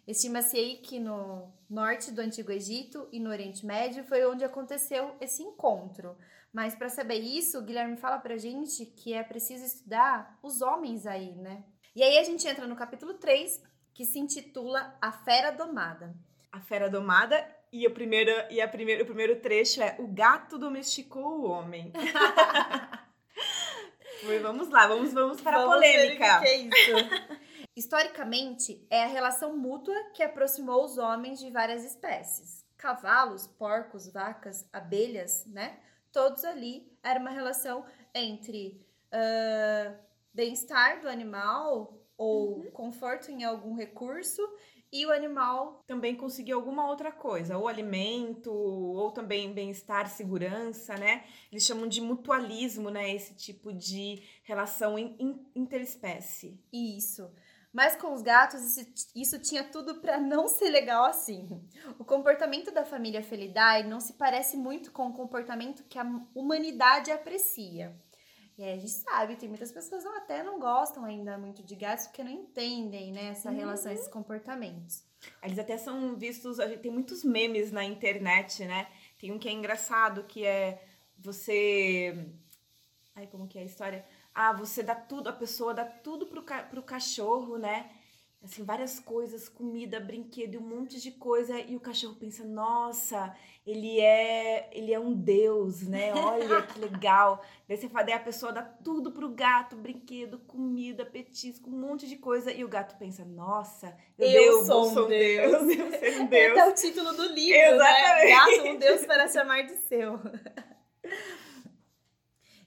[0.08, 5.16] Estima-se aí que no norte do Antigo Egito e no Oriente Médio foi onde aconteceu
[5.20, 6.18] esse encontro.
[6.52, 11.06] Mas para saber isso, o Guilherme fala pra gente que é preciso estudar os homens
[11.06, 11.64] aí, né?
[11.96, 13.62] E aí a gente entra no capítulo 3,
[14.02, 16.16] que se intitula A Fera Domada.
[16.52, 20.58] A Fera Domada e, o primeiro, e a primeiro, o primeiro trecho é O gato
[20.58, 21.94] domesticou o homem.
[24.42, 26.40] vamos lá, vamos, vamos para vamos a polêmica.
[26.40, 26.92] Que é isso.
[27.78, 32.66] Historicamente, é a relação mútua que aproximou os homens de várias espécies.
[32.80, 35.78] Cavalos, porcos, vacas, abelhas, né?
[36.12, 37.86] todos ali era uma relação
[38.16, 38.84] entre
[39.14, 39.96] uh,
[40.34, 42.72] bem-estar do animal ou uhum.
[42.72, 44.42] conforto em algum recurso
[44.94, 51.24] e o animal também conseguir alguma outra coisa, ou alimento, ou também bem-estar, segurança, né?
[51.52, 53.12] Eles chamam de mutualismo, né?
[53.12, 56.60] Esse tipo de relação in, in, interespécie.
[56.72, 57.28] Isso.
[57.74, 61.50] Mas com os gatos, isso, isso tinha tudo para não ser legal assim.
[61.98, 66.06] O comportamento da família Felidae não se parece muito com o comportamento que a
[66.36, 67.98] humanidade aprecia.
[68.58, 71.76] E aí a gente sabe, tem muitas pessoas que até não gostam ainda muito de
[71.76, 73.56] gatos porque não entendem né, essa uhum.
[73.56, 75.04] relação, esses comportamentos.
[75.42, 78.88] Eles até são vistos, a gente tem muitos memes na internet, né?
[79.20, 80.84] Tem um que é engraçado, que é
[81.18, 82.28] você.
[83.16, 84.06] Ai, como que é a história?
[84.34, 87.90] ah, você dá tudo, a pessoa dá tudo pro, ca pro cachorro, né?
[88.44, 94.00] Assim, várias coisas, comida, brinquedo, um monte de coisa, e o cachorro pensa, nossa, ele
[94.00, 96.12] é, ele é um deus, né?
[96.16, 97.44] Olha que legal.
[97.68, 102.08] Daí você fala, daí a pessoa dá tudo pro gato, brinquedo, comida, petisco, um monte
[102.08, 105.68] de coisa, e o gato pensa, nossa, eu, eu sou um deus.
[105.68, 105.78] deus.
[105.78, 106.58] eu sou um deus.
[106.58, 108.26] É o título do livro, né?
[108.26, 108.26] Exatamente.
[108.26, 108.30] né?
[108.32, 110.20] Gato, um deus para chamar de seu.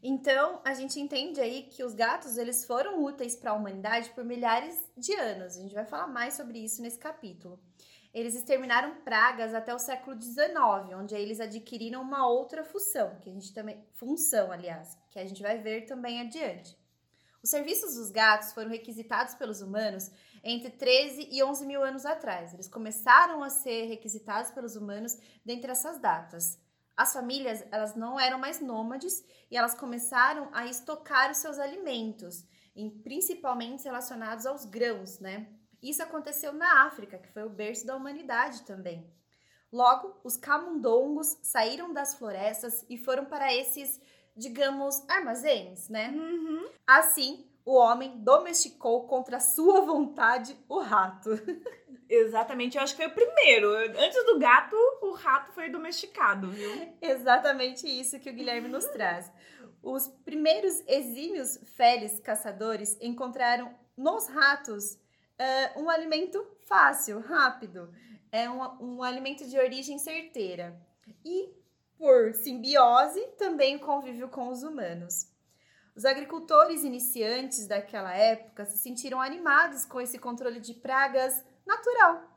[0.06, 4.22] Então, a gente entende aí que os gatos eles foram úteis para a humanidade por
[4.22, 5.56] milhares de anos.
[5.56, 7.58] A gente vai falar mais sobre isso nesse capítulo.
[8.12, 10.46] eles exterminaram pragas até o século XIX,
[10.94, 15.42] onde eles adquiriram uma outra função, que a gente também função, aliás, que a gente
[15.42, 16.76] vai ver também adiante.
[17.42, 20.10] Os serviços dos gatos foram requisitados pelos humanos
[20.44, 22.52] entre 13 e 11 mil anos atrás.
[22.52, 26.62] Eles começaram a ser requisitados pelos humanos dentre essas datas.
[26.96, 32.44] As famílias elas não eram mais nômades e elas começaram a estocar os seus alimentos,
[33.02, 35.48] principalmente relacionados aos grãos, né?
[35.82, 39.12] Isso aconteceu na África, que foi o berço da humanidade também.
[39.70, 44.00] Logo, os camundongos saíram das florestas e foram para esses,
[44.36, 46.10] digamos, armazéns, né?
[46.10, 46.68] Uhum.
[46.86, 51.30] Assim, o homem domesticou contra sua vontade o rato.
[52.08, 53.74] Exatamente, eu acho que foi o primeiro.
[53.74, 56.94] Antes do gato, o rato foi domesticado, viu?
[57.00, 59.30] Exatamente isso que o Guilherme nos traz.
[59.82, 67.92] Os primeiros exímios feles caçadores encontraram nos ratos uh, um alimento fácil, rápido,
[68.32, 70.80] é um, um alimento de origem certeira.
[71.24, 71.52] E,
[71.96, 75.32] por simbiose, também convívio com os humanos.
[75.94, 82.30] Os agricultores iniciantes daquela época se sentiram animados com esse controle de pragas natural.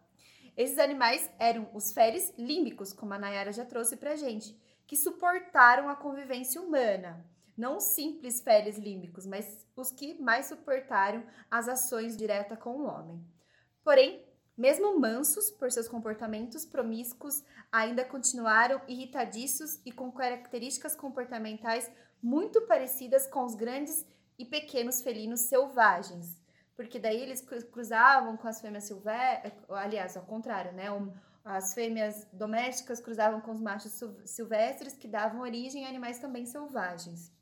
[0.56, 5.90] Esses animais eram os feres límbicos, como a Nayara já trouxe pra gente, que suportaram
[5.90, 7.26] a convivência humana
[7.58, 13.20] não simples feres límbicos, mas os que mais suportaram as ações diretas com o homem.
[13.84, 14.24] Porém,
[14.56, 23.26] mesmo mansos por seus comportamentos promíscuos, ainda continuaram irritadiços e com características comportamentais muito parecidas
[23.26, 24.06] com os grandes
[24.38, 26.40] e pequenos felinos selvagens.
[26.78, 30.86] Porque daí eles cruzavam com as fêmeas silvestres, aliás, ao contrário, né?
[31.44, 37.36] As fêmeas domésticas cruzavam com os machos silvestres, que davam origem a animais também selvagens.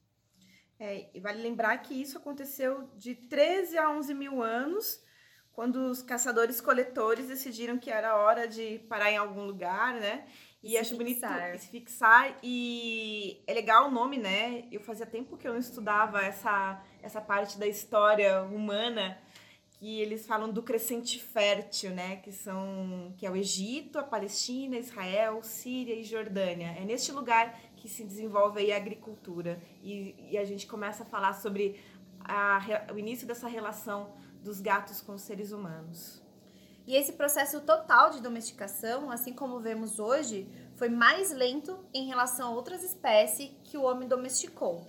[0.80, 5.04] É, e vale lembrar que isso aconteceu de 13 a 11 mil anos,
[5.52, 10.28] quando os caçadores-coletores decidiram que era hora de parar em algum lugar, né?
[10.64, 11.40] E, e acho fixar.
[11.42, 12.40] bonito se fixar.
[12.42, 14.66] E é legal o nome, né?
[14.72, 19.25] Eu fazia tempo que eu não estudava essa, essa parte da história humana
[19.86, 22.16] que eles falam do crescente fértil, né?
[22.16, 26.70] Que são que é o Egito, a Palestina, Israel, Síria e Jordânia.
[26.76, 31.34] É neste lugar que se desenvolve a agricultura e, e a gente começa a falar
[31.34, 31.80] sobre
[32.20, 32.60] a,
[32.96, 36.20] o início dessa relação dos gatos com os seres humanos.
[36.88, 42.48] E esse processo total de domesticação, assim como vemos hoje, foi mais lento em relação
[42.48, 44.84] a outras espécies que o homem domesticou.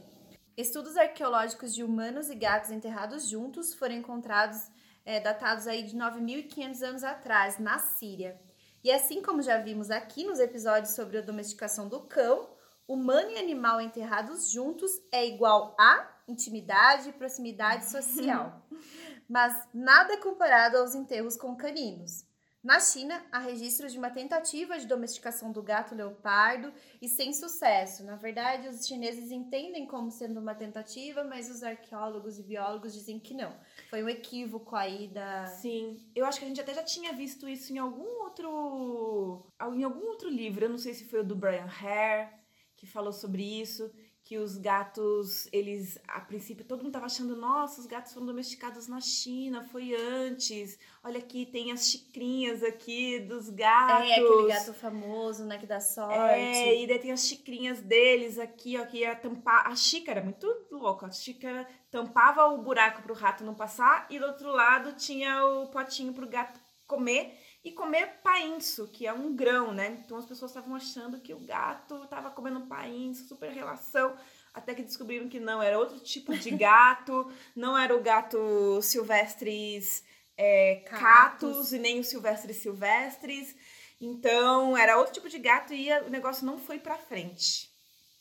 [0.56, 4.74] Estudos arqueológicos de humanos e gatos enterrados juntos foram encontrados
[5.06, 8.38] é, datados aí de 9.500 anos atrás, na Síria.
[8.82, 12.50] E assim como já vimos aqui nos episódios sobre a domesticação do cão,
[12.86, 18.66] humano e animal enterrados juntos é igual a intimidade e proximidade social.
[19.28, 22.25] Mas nada comparado aos enterros com caninos.
[22.66, 28.02] Na China, há registros de uma tentativa de domesticação do gato leopardo e sem sucesso.
[28.02, 33.20] Na verdade, os chineses entendem como sendo uma tentativa, mas os arqueólogos e biólogos dizem
[33.20, 33.56] que não.
[33.88, 35.46] Foi um equívoco aí da.
[35.46, 39.46] Sim, eu acho que a gente até já tinha visto isso em algum outro.
[39.72, 40.64] em algum outro livro.
[40.64, 42.34] Eu não sei se foi o do Brian Hare
[42.76, 43.90] que falou sobre isso,
[44.26, 48.88] que os gatos, eles, a princípio, todo mundo tava achando, nossa, os gatos foram domesticados
[48.88, 50.76] na China, foi antes.
[51.04, 54.10] Olha aqui, tem as xicrinhas aqui dos gatos.
[54.10, 56.18] É, aquele gato famoso, né, que dá sorte.
[56.18, 59.64] É, e daí tem as xicrinhas deles aqui, ó, que ia tampar.
[59.64, 64.26] A xícara, muito louco, a xícara tampava o buraco pro rato não passar, e do
[64.26, 67.32] outro lado tinha o potinho pro gato comer
[67.66, 70.00] e comer painço, que é um grão, né?
[70.04, 74.16] Então as pessoas estavam achando que o gato estava comendo painço, super relação,
[74.54, 80.04] até que descobriram que não, era outro tipo de gato, não era o gato silvestres
[80.36, 83.56] é, catos e nem os silvestres silvestres.
[84.00, 87.68] Então era outro tipo de gato e o negócio não foi para frente.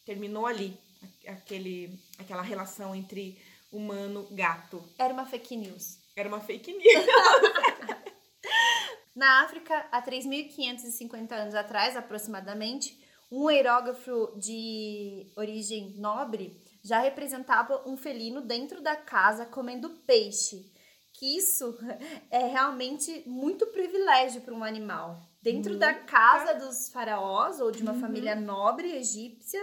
[0.04, 0.76] Terminou ali
[1.28, 3.40] aquele, aquela relação entre
[3.72, 4.84] humano gato.
[4.98, 6.00] Era uma fake news.
[6.16, 7.06] Era uma fake news.
[9.26, 12.96] Na África, há 3.550 anos atrás, aproximadamente,
[13.32, 20.72] um aerógrafo de origem nobre já representava um felino dentro da casa comendo peixe.
[21.12, 21.76] Que isso
[22.30, 25.20] é realmente muito privilégio para um animal.
[25.42, 28.02] Dentro da casa dos faraós ou de uma uhum.
[28.02, 29.62] família nobre egípcia,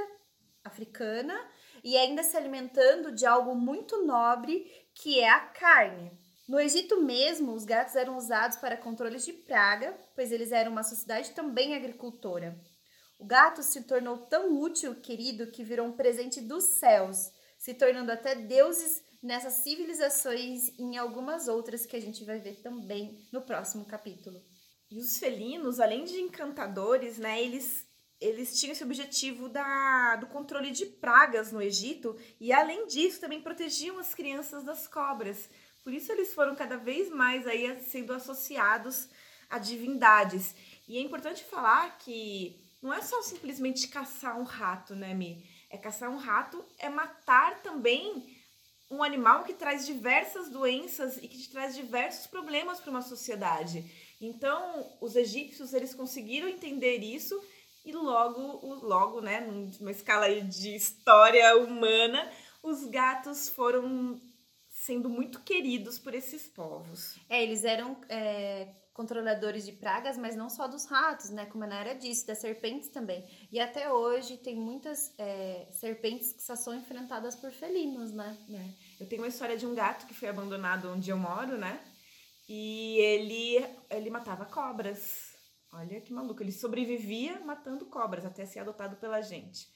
[0.64, 1.40] africana,
[1.84, 6.10] e ainda se alimentando de algo muito nobre que é a carne.
[6.52, 10.82] No Egito mesmo, os gatos eram usados para controles de praga, pois eles eram uma
[10.82, 12.60] sociedade também agricultora.
[13.18, 18.12] O gato se tornou tão útil, querido, que virou um presente dos céus, se tornando
[18.12, 23.40] até deuses nessas civilizações e em algumas outras que a gente vai ver também no
[23.40, 24.38] próximo capítulo.
[24.90, 27.86] E os felinos, além de encantadores, né, eles
[28.20, 33.42] eles tinham esse objetivo da, do controle de pragas no Egito e além disso também
[33.42, 35.50] protegiam as crianças das cobras.
[35.82, 39.08] Por isso eles foram cada vez mais aí sendo associados
[39.50, 40.54] a divindades.
[40.88, 45.44] E é importante falar que não é só simplesmente caçar um rato, né, Mi?
[45.70, 48.36] É caçar um rato, é matar também
[48.90, 53.90] um animal que traz diversas doenças e que traz diversos problemas para uma sociedade.
[54.20, 57.42] Então, os egípcios eles conseguiram entender isso
[57.84, 58.40] e logo,
[58.86, 62.30] logo, né, numa escala de história humana,
[62.62, 64.20] os gatos foram
[64.84, 67.16] sendo muito queridos por esses povos.
[67.28, 71.46] É, eles eram é, controladores de pragas, mas não só dos ratos, né?
[71.46, 73.24] Como a Nara disse, das serpentes também.
[73.52, 78.36] E até hoje tem muitas é, serpentes que só são enfrentadas por felinos, né?
[78.50, 79.02] É.
[79.04, 81.80] Eu tenho uma história de um gato que foi abandonado onde eu moro, né?
[82.48, 85.30] E ele, ele matava cobras.
[85.70, 86.42] Olha que maluco.
[86.42, 89.68] Ele sobrevivia matando cobras até ser adotado pela gente.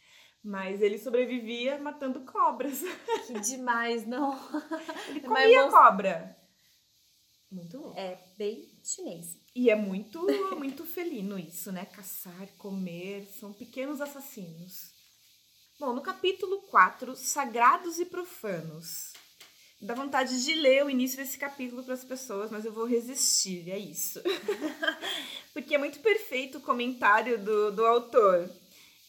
[0.47, 2.81] Mas ele sobrevivia matando cobras.
[3.27, 4.39] Que demais, não?
[5.09, 6.37] Ele comia cobra.
[7.51, 7.99] Muito louco.
[7.99, 9.37] É bem chinês.
[9.53, 10.25] E é muito,
[10.57, 11.85] muito felino isso, né?
[11.87, 14.93] Caçar, comer, são pequenos assassinos.
[15.81, 19.15] Bom, no capítulo 4, Sagrados e Profanos.
[19.81, 23.69] Dá vontade de ler o início desse capítulo para as pessoas, mas eu vou resistir,
[23.69, 24.23] é isso.
[25.53, 28.49] Porque é muito perfeito o comentário do, do autor.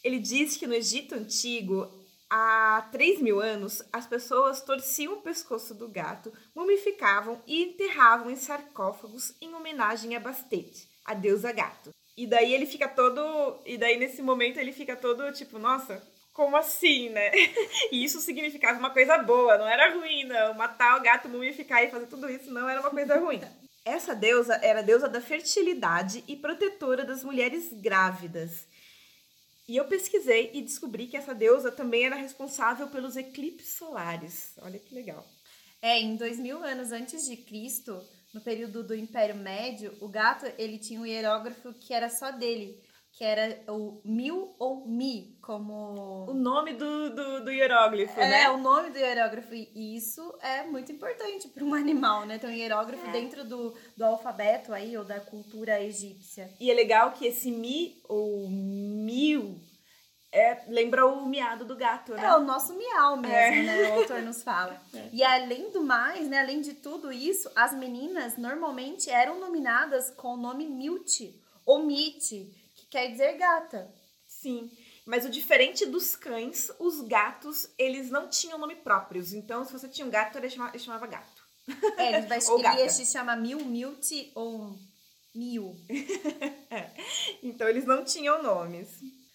[0.03, 1.91] Ele diz que no Egito Antigo,
[2.29, 8.35] há 3 mil anos, as pessoas torciam o pescoço do gato, mumificavam e enterravam em
[8.35, 11.89] sarcófagos em homenagem a Bastet, a deusa gato.
[12.17, 13.59] E daí ele fica todo.
[13.65, 16.01] E daí nesse momento ele fica todo tipo, nossa,
[16.33, 17.31] como assim, né?
[17.91, 20.53] E isso significava uma coisa boa, não era ruim, não.
[20.55, 23.41] Matar o gato, mumificar e fazer tudo isso não era uma coisa ruim.
[23.85, 28.67] Essa deusa era deusa da fertilidade e protetora das mulheres grávidas.
[29.67, 34.53] E eu pesquisei e descobri que essa deusa também era responsável pelos eclipses solares.
[34.61, 35.27] Olha que legal.
[35.81, 38.01] É, em dois mil anos antes de Cristo,
[38.33, 42.81] no período do Império Médio, o gato ele tinha um hierógrafo que era só dele
[43.17, 46.29] que era o mil ou mi, como.
[46.29, 48.43] O nome do, do, do hieróglifo, é, né?
[48.43, 49.55] É, o nome do hierógrafo.
[49.55, 52.37] E isso é muito importante para um animal, né?
[52.37, 53.11] Ter um hierógrafo é.
[53.11, 56.47] dentro do, do alfabeto aí, ou da cultura egípcia.
[56.59, 59.59] E é legal que esse mi ou mil
[60.31, 62.23] é, lembra o miado do gato, né?
[62.23, 63.63] É o nosso miau mesmo, é.
[63.63, 63.89] né?
[63.89, 64.79] O autor nos fala.
[64.93, 65.09] É.
[65.11, 66.39] E além do mais, né?
[66.39, 71.21] Além de tudo isso, as meninas normalmente eram nominadas com o nome Milt
[71.65, 72.49] ou Mit
[72.89, 73.93] quer dizer gata.
[74.27, 74.69] Sim.
[75.05, 79.33] Mas o diferente dos cães, os gatos, eles não tinham nome próprios.
[79.33, 81.47] Então, se você tinha um gato, ele chamava, ele chamava gato.
[81.97, 82.39] É, ele, vai,
[82.75, 84.77] ele ia se chamar Mil, Milt ou
[85.33, 85.75] Mil.
[86.69, 86.91] é.
[87.41, 88.89] Então, eles não tinham nomes.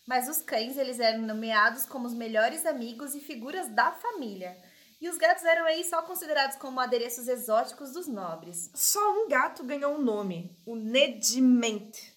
[0.06, 4.56] Mas os cães, eles eram nomeados como os melhores amigos e figuras da família.
[5.00, 8.70] E os gatos eram aí só considerados como adereços exóticos dos nobres.
[8.74, 12.11] Só um gato ganhou um nome, o Nediment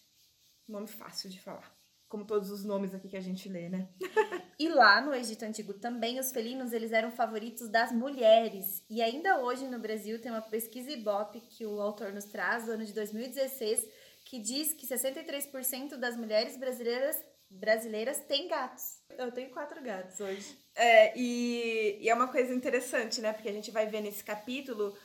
[0.68, 1.74] Nome fácil de falar.
[2.08, 3.90] Como todos os nomes aqui que a gente lê, né?
[4.60, 8.84] e lá no Egito Antigo também, os felinos eles eram favoritos das mulheres.
[8.90, 12.72] E ainda hoje no Brasil tem uma pesquisa Ibope que o autor nos traz, do
[12.72, 13.88] ano de 2016,
[14.24, 17.18] que diz que 63% das mulheres brasileiras
[17.50, 19.00] brasileiras têm gatos.
[19.18, 20.58] Eu tenho quatro gatos hoje.
[20.76, 23.32] É, e, e, é uma coisa interessante, né?
[23.34, 24.98] Porque a gente vai ver nesse capítulo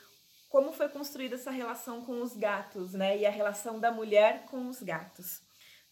[0.49, 3.17] como foi construída essa relação com os gatos, né?
[3.17, 5.43] E a relação da mulher com os gatos.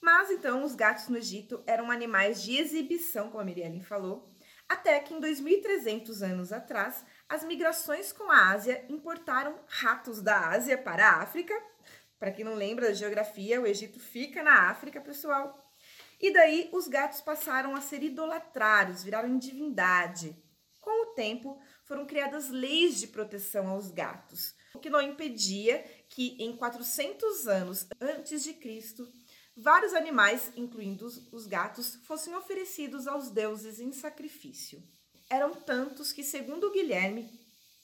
[0.00, 4.32] Mas então os gatos no Egito eram animais de exibição, como a Miriam falou,
[4.68, 10.76] até que em 2300 anos atrás, as migrações com a Ásia importaram ratos da Ásia
[10.76, 11.54] para a África.
[12.18, 15.72] Para quem não lembra da geografia, o Egito fica na África, pessoal.
[16.20, 20.36] E daí os gatos passaram a ser idolatrados, viraram divindade.
[20.80, 26.36] Com o tempo, foram criadas leis de proteção aos gatos, o que não impedia que
[26.38, 29.10] em 400 anos antes de Cristo
[29.58, 34.82] vários animais, incluindo os gatos, fossem oferecidos aos deuses em sacrifício.
[35.28, 37.28] Eram tantos que, segundo Guilherme,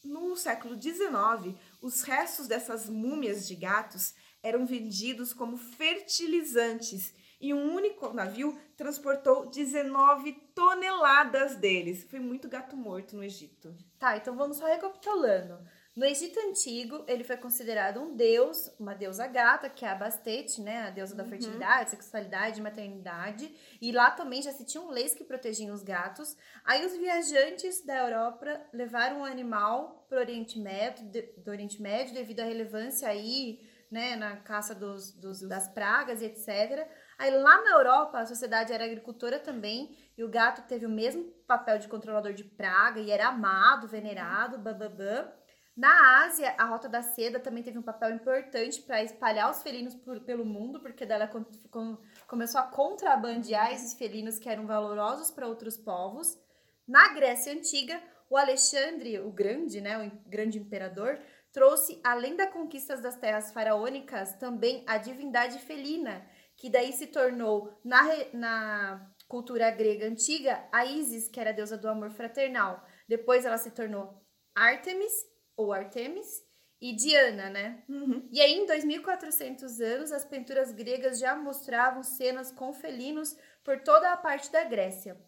[0.03, 7.75] no século XIX, os restos dessas múmias de gatos eram vendidos como fertilizantes e um
[7.75, 12.05] único navio transportou 19 toneladas deles.
[12.05, 13.75] Foi muito gato morto no Egito.
[13.99, 15.59] Tá, então vamos só recapitulando.
[15.97, 20.61] No Egito Antigo, ele foi considerado um deus, uma deusa gata, que é a Bastet,
[20.61, 20.89] né?
[20.89, 21.29] A deusa da uhum.
[21.29, 23.55] fertilidade, sexualidade, maternidade.
[23.81, 26.37] E lá também já se tinham leis que protegiam os gatos.
[26.65, 32.13] Aí os viajantes da Europa levaram o animal para o Oriente Médio, do Oriente Médio
[32.13, 33.61] devido à relevância aí
[33.95, 36.89] né, na caça dos, dos, das pragas e etc.
[37.17, 41.23] Aí lá na Europa, a sociedade era agricultora também, e o gato teve o mesmo
[41.47, 45.29] papel de controlador de praga e era amado, venerado, bababã.
[45.77, 49.95] Na Ásia, a Rota da Seda também teve um papel importante para espalhar os felinos
[49.95, 51.99] por, pelo mundo, porque dela com, com,
[52.29, 56.39] começou a contrabandear esses felinos que eram valorosos para outros povos.
[56.87, 58.01] Na Grécia Antiga,
[58.31, 61.19] o Alexandre, o Grande, né, o grande imperador,
[61.53, 66.25] trouxe, além da conquista das terras faraônicas, também a divindade felina,
[66.57, 68.03] que daí se tornou, na,
[68.33, 72.85] na cultura grega antiga, a Isis, que era a deusa do amor fraternal.
[73.09, 74.23] Depois ela se tornou
[74.55, 75.13] Artemis,
[75.57, 76.43] ou Artemis,
[76.81, 77.83] e Diana, né?
[77.89, 78.29] Uhum.
[78.31, 84.13] E aí, em 2400 anos, as pinturas gregas já mostravam cenas com felinos por toda
[84.13, 85.19] a parte da Grécia.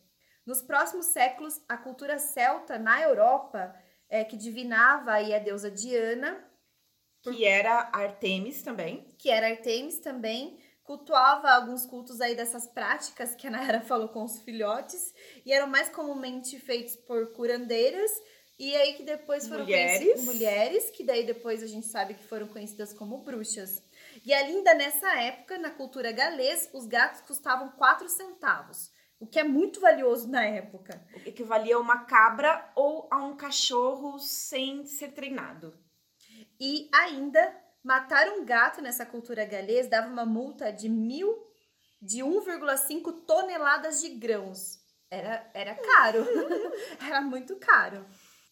[0.45, 3.75] Nos próximos séculos, a cultura celta na Europa,
[4.09, 6.45] é, que divinava aí a deusa Diana,
[7.23, 9.09] Que era Artemis também.
[9.19, 14.23] que era Artemis também, cultuava alguns cultos aí dessas práticas que a Nayara falou com
[14.23, 15.15] os filhotes,
[15.45, 18.11] e eram mais comumente feitos por curandeiras,
[18.59, 20.25] e aí que depois foram Mulheres.
[20.25, 23.83] mulheres, que daí depois a gente sabe que foram conhecidas como bruxas.
[24.25, 28.91] E ainda nessa época, na cultura galês, os gatos custavam 4 centavos,
[29.21, 31.05] o que é muito valioso na época.
[31.27, 35.75] Equivalia a uma cabra ou a um cachorro sem ser treinado.
[36.59, 37.55] E ainda,
[37.85, 41.47] matar um gato nessa cultura galês dava uma multa de mil,
[42.01, 44.79] de 1,5 toneladas de grãos.
[45.11, 46.27] Era, era caro.
[47.07, 48.05] era muito caro.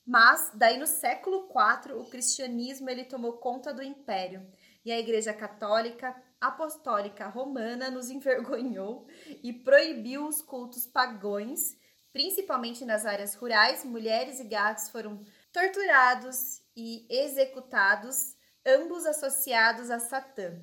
[0.06, 4.46] Mas, daí no século IV, o cristianismo ele tomou conta do império.
[4.84, 9.06] E a igreja católica apostólica romana nos envergonhou
[9.42, 11.78] e proibiu os cultos pagões,
[12.12, 18.36] principalmente nas áreas rurais, mulheres e gatos foram torturados e executados,
[18.66, 20.60] ambos associados a Satã.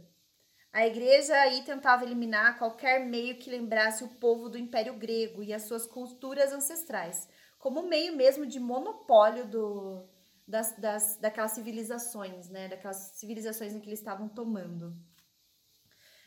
[0.71, 5.51] A igreja aí tentava eliminar qualquer meio que lembrasse o povo do Império Grego e
[5.51, 7.27] as suas culturas ancestrais,
[7.61, 10.03] como meio mesmo de monopólio do,
[10.47, 12.67] das, das, daquelas civilizações, né?
[12.67, 14.93] Daquelas civilizações em que eles estavam tomando.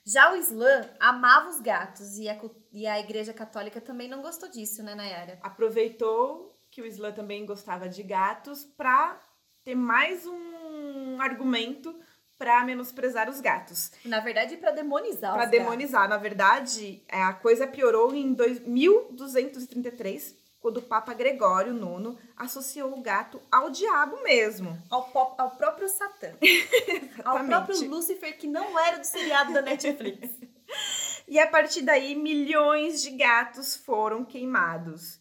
[0.07, 2.39] Já o Islã amava os gatos e a,
[2.73, 5.39] e a igreja católica também não gostou disso, né, Nayara?
[5.43, 9.21] Aproveitou que o Islã também gostava de gatos para
[9.65, 11.99] ter mais um argumento
[12.37, 13.93] para menosprezar os gatos.
[14.05, 16.09] Na verdade, para demonizar Para os demonizar.
[16.09, 22.95] Na verdade, é, a coisa piorou em dois- 1233, quando o Papa Gregório IX associou
[22.95, 24.83] o gato ao diabo mesmo.
[24.89, 26.33] Ao, ao próprio Satã.
[27.23, 30.31] ao próprio Lúcifer, que não era do seriado da Netflix.
[31.27, 35.19] E a partir daí, milhões de gatos foram queimados.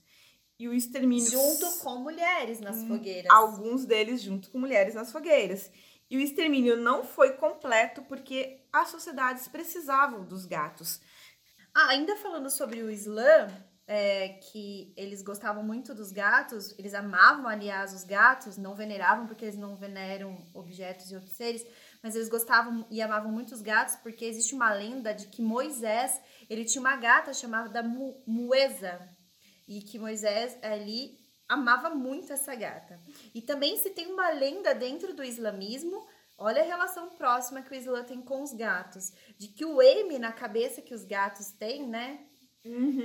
[0.60, 1.30] E o extermínio.
[1.30, 3.32] junto com mulheres nas fogueiras.
[3.32, 5.72] Alguns deles junto com mulheres nas fogueiras.
[6.10, 11.00] E o extermínio não foi completo porque as sociedades precisavam dos gatos.
[11.74, 13.50] Ah, ainda falando sobre o Islã,
[13.86, 19.46] é, que eles gostavam muito dos gatos, eles amavam, aliás, os gatos, não veneravam porque
[19.46, 21.66] eles não veneram objetos e outros seres,
[22.02, 26.20] mas eles gostavam e amavam muito os gatos porque existe uma lenda de que Moisés,
[26.50, 29.00] ele tinha uma gata chamada Mu Mueza,
[29.68, 31.18] e que Moisés ali
[31.48, 33.00] amava muito essa gata.
[33.34, 36.06] E também se tem uma lenda dentro do islamismo,
[36.38, 40.20] olha a relação próxima que o Islã tem com os gatos, de que o M
[40.20, 42.26] na cabeça que os gatos têm, né,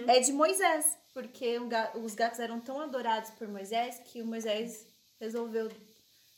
[0.06, 1.59] é de Moisés, porque
[1.94, 4.86] os gatos eram tão adorados por Moisés que o Moisés
[5.20, 5.68] resolveu.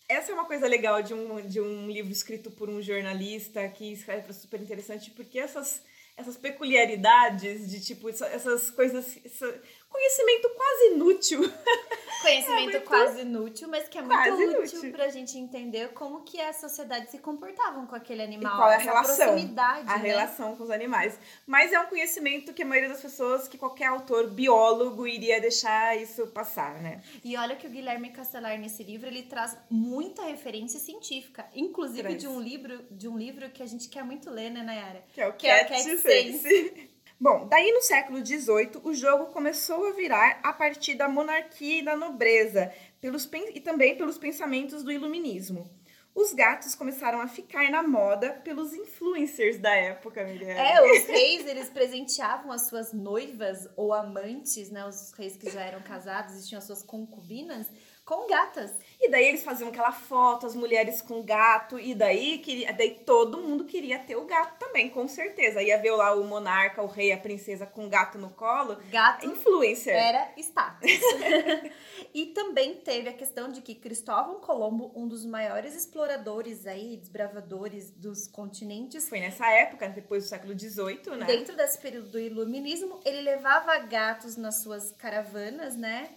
[0.08, 3.92] Essa é uma coisa legal de um, de um livro escrito por um jornalista que
[3.92, 5.82] escreve super interessante, porque essas,
[6.16, 9.16] essas peculiaridades de tipo, essa- essas coisas.
[9.24, 11.40] esse conhecimento quase inútil.
[12.20, 14.92] Conhecimento É muito- quase inútil, mas que é muito Quase útil inútil.
[14.92, 18.52] pra gente entender como que as sociedades se comportavam com aquele animal.
[18.52, 19.16] e qual é a relação?
[19.28, 20.08] proximidade, A né?
[20.08, 21.18] relação com os animais.
[21.46, 25.96] Mas é um conhecimento que a maioria das pessoas, que qualquer autor biólogo iria deixar
[25.96, 27.02] isso passar, né?
[27.24, 32.18] E olha que o Guilherme Castelar nesse livro ele traz muita referência científica, inclusive Traz.
[32.18, 35.04] de um livro, de um livro que a gente quer muito ler, né, Nayara?
[35.12, 36.89] Que é o Que é o Cat Cat Sense.
[37.20, 41.84] Bom, daí no século XVIII, o jogo começou a virar a partir da monarquia e
[41.84, 45.70] da nobreza, pelos, e também pelos pensamentos do iluminismo.
[46.14, 50.48] Os gatos começaram a ficar na moda pelos influencers da época, Miriam.
[50.48, 55.60] É, os reis, eles presenteavam as suas noivas ou amantes, né, os reis que já
[55.60, 57.66] eram casados e tinham as suas concubinas,
[58.10, 58.72] Com gatas.
[59.00, 63.38] E daí eles faziam aquela foto, as mulheres com gato, e daí, queria, daí todo
[63.38, 65.62] mundo queria ter o gato também, com certeza.
[65.62, 68.78] Ia ver lá o monarca, o rei, a princesa com o gato no colo.
[68.90, 69.94] Gato Influencer.
[69.94, 70.90] era status.
[72.12, 77.92] e também teve a questão de que Cristóvão Colombo, um dos maiores exploradores aí, desbravadores
[77.92, 81.26] dos continentes, Foi nessa época, depois do século XVIII, né?
[81.26, 86.10] dentro desse período do iluminismo, ele levava gatos nas suas caravanas, né?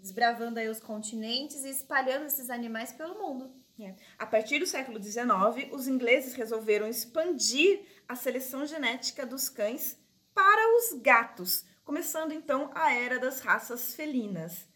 [0.00, 3.54] Desbravando aí os continentes e espalhando esses animais pelo mundo.
[3.78, 3.94] É.
[4.18, 9.98] A partir do século XIX, os ingleses resolveram expandir a seleção genética dos cães
[10.34, 14.68] para os gatos, começando então a era das raças felinas.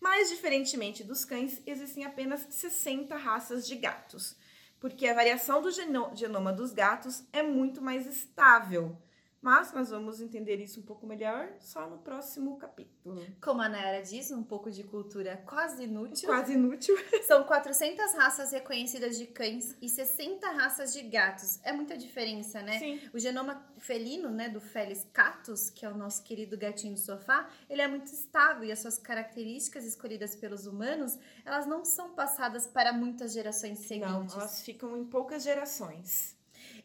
[0.00, 4.36] Mas, diferentemente dos cães, existem apenas 60 raças de gatos,
[4.78, 8.96] porque a variação do geno- genoma dos gatos é muito mais estável.
[9.44, 13.22] Mas nós vamos entender isso um pouco melhor só no próximo capítulo.
[13.42, 16.30] Como a Nayara diz, um pouco de cultura quase inútil.
[16.30, 16.96] Quase inútil.
[17.28, 21.60] São 400 raças reconhecidas de cães e 60 raças de gatos.
[21.62, 22.78] É muita diferença, né?
[22.78, 22.98] Sim.
[23.12, 27.46] O genoma felino, né, do Felis catus, que é o nosso querido gatinho do sofá,
[27.68, 32.66] ele é muito estável e as suas características escolhidas pelos humanos, elas não são passadas
[32.66, 34.34] para muitas gerações Não, seguintes.
[34.34, 36.33] elas ficam em poucas gerações.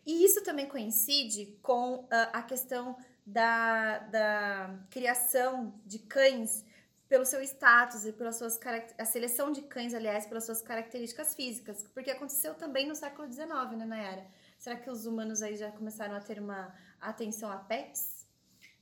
[0.09, 6.65] E isso também coincide com ah, a questão da, da criação de cães
[7.07, 8.59] pelo seu status e pelas suas
[8.97, 13.77] a seleção de cães, aliás, pelas suas características físicas, porque aconteceu também no século XIX,
[13.77, 14.25] né, Nayara?
[14.57, 18.27] Será que os humanos aí já começaram a ter uma atenção a pets?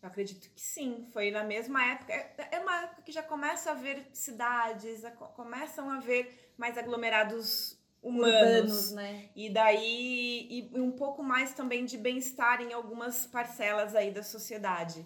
[0.01, 2.13] Eu acredito que sim, foi na mesma época.
[2.13, 5.01] É é uma época que já começa a haver cidades,
[5.35, 8.33] começam a haver mais aglomerados humanos.
[8.33, 9.29] Urbanos, né?
[9.35, 15.05] E daí, e um pouco mais também de bem-estar em algumas parcelas aí da sociedade.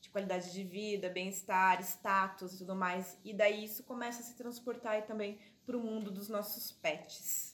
[0.00, 3.16] De qualidade de vida, bem-estar, status e tudo mais.
[3.24, 7.52] E daí isso começa a se transportar aí também para o mundo dos nossos pets.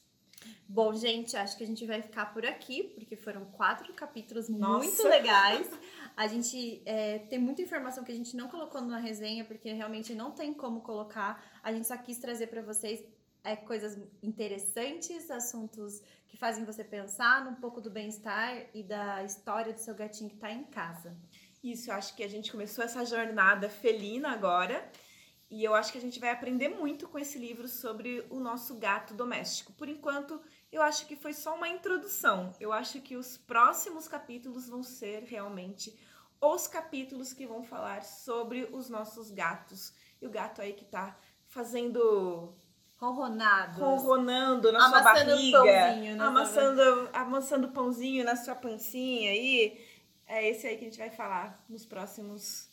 [0.68, 4.78] Bom, gente, acho que a gente vai ficar por aqui, porque foram quatro capítulos Nossa.
[4.78, 5.68] muito legais.
[6.16, 10.14] A gente é, tem muita informação que a gente não colocou na resenha, porque realmente
[10.14, 11.42] não tem como colocar.
[11.62, 13.02] A gente só quis trazer para vocês
[13.48, 19.72] é, coisas interessantes, assuntos que fazem você pensar num pouco do bem-estar e da história
[19.72, 21.16] do seu gatinho que tá em casa.
[21.64, 24.90] Isso, eu acho que a gente começou essa jornada felina agora.
[25.50, 28.74] E eu acho que a gente vai aprender muito com esse livro sobre o nosso
[28.74, 29.72] gato doméstico.
[29.72, 30.38] Por enquanto,
[30.70, 32.52] eu acho que foi só uma introdução.
[32.60, 35.98] Eu acho que os próximos capítulos vão ser realmente
[36.38, 39.94] os capítulos que vão falar sobre os nossos gatos.
[40.20, 42.54] E o gato aí que tá fazendo
[42.98, 43.78] Ronronados.
[43.78, 49.80] ronronando na sua Amassando barriga, pãozinho na sua amassando, amassando pãozinho na sua pancinha aí.
[50.26, 52.68] É esse aí que a gente vai falar nos próximos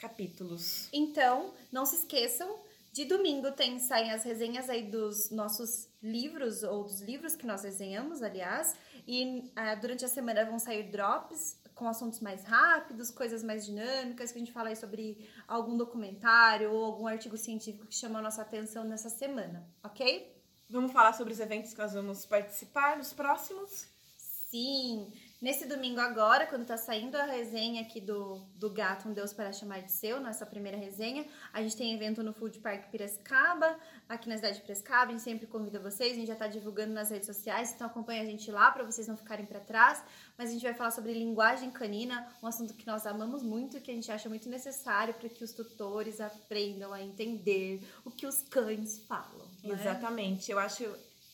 [0.00, 0.88] capítulos.
[0.92, 2.58] Então, não se esqueçam,
[2.92, 7.62] de domingo tem saem as resenhas aí dos nossos livros, ou dos livros que nós
[7.62, 8.76] resenhamos, aliás.
[9.06, 14.30] E ah, durante a semana vão sair drops com assuntos mais rápidos, coisas mais dinâmicas,
[14.30, 18.22] que a gente fala aí sobre algum documentário ou algum artigo científico que chamou a
[18.22, 20.32] nossa atenção nessa semana, ok?
[20.70, 23.86] Vamos falar sobre os eventos que nós vamos participar nos próximos?
[24.16, 25.12] Sim!
[25.44, 29.52] Nesse domingo agora, quando tá saindo a resenha aqui do, do Gato Um Deus para
[29.52, 33.78] Chamar de Seu, nossa primeira resenha, a gente tem evento no Food Park Piracicaba,
[34.08, 36.94] aqui na cidade de Piracicaba, a gente sempre convida vocês, a gente já tá divulgando
[36.94, 40.02] nas redes sociais, então acompanha a gente lá para vocês não ficarem para trás,
[40.38, 43.90] mas a gente vai falar sobre linguagem canina, um assunto que nós amamos muito que
[43.90, 48.40] a gente acha muito necessário para que os tutores aprendam a entender o que os
[48.40, 49.46] cães falam.
[49.62, 49.74] né?
[49.74, 50.50] Exatamente.
[50.50, 50.90] Eu acho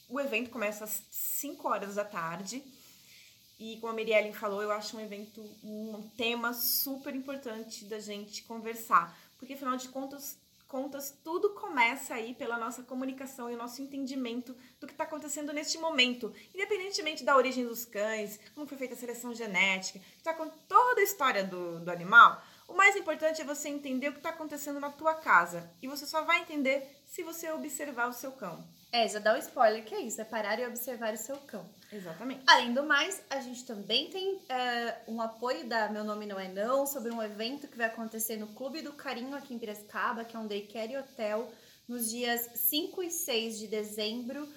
[0.09, 2.61] o evento começa às 5 horas da tarde.
[3.61, 8.43] E como a Mirielle falou, eu acho um evento, um tema super importante da gente
[8.45, 9.15] conversar.
[9.39, 14.57] Porque afinal de contas, contas tudo começa aí pela nossa comunicação e o nosso entendimento
[14.81, 16.33] do que está acontecendo neste momento.
[16.55, 21.03] Independentemente da origem dos cães, como foi feita a seleção genética, que tá com toda
[21.03, 24.81] a história do, do animal, o mais importante é você entender o que está acontecendo
[24.81, 25.71] na tua casa.
[25.83, 28.67] E você só vai entender se você observar o seu cão.
[28.93, 31.65] É, já dá um spoiler que é isso, é parar e observar o seu cão.
[31.93, 32.43] Exatamente.
[32.47, 36.49] Além do mais, a gente também tem é, um apoio da Meu Nome Não É
[36.49, 40.37] Não sobre um evento que vai acontecer no Clube do Carinho aqui em Piracicaba, que
[40.37, 41.49] é um daycare hotel,
[41.87, 44.49] nos dias 5 e 6 de dezembro.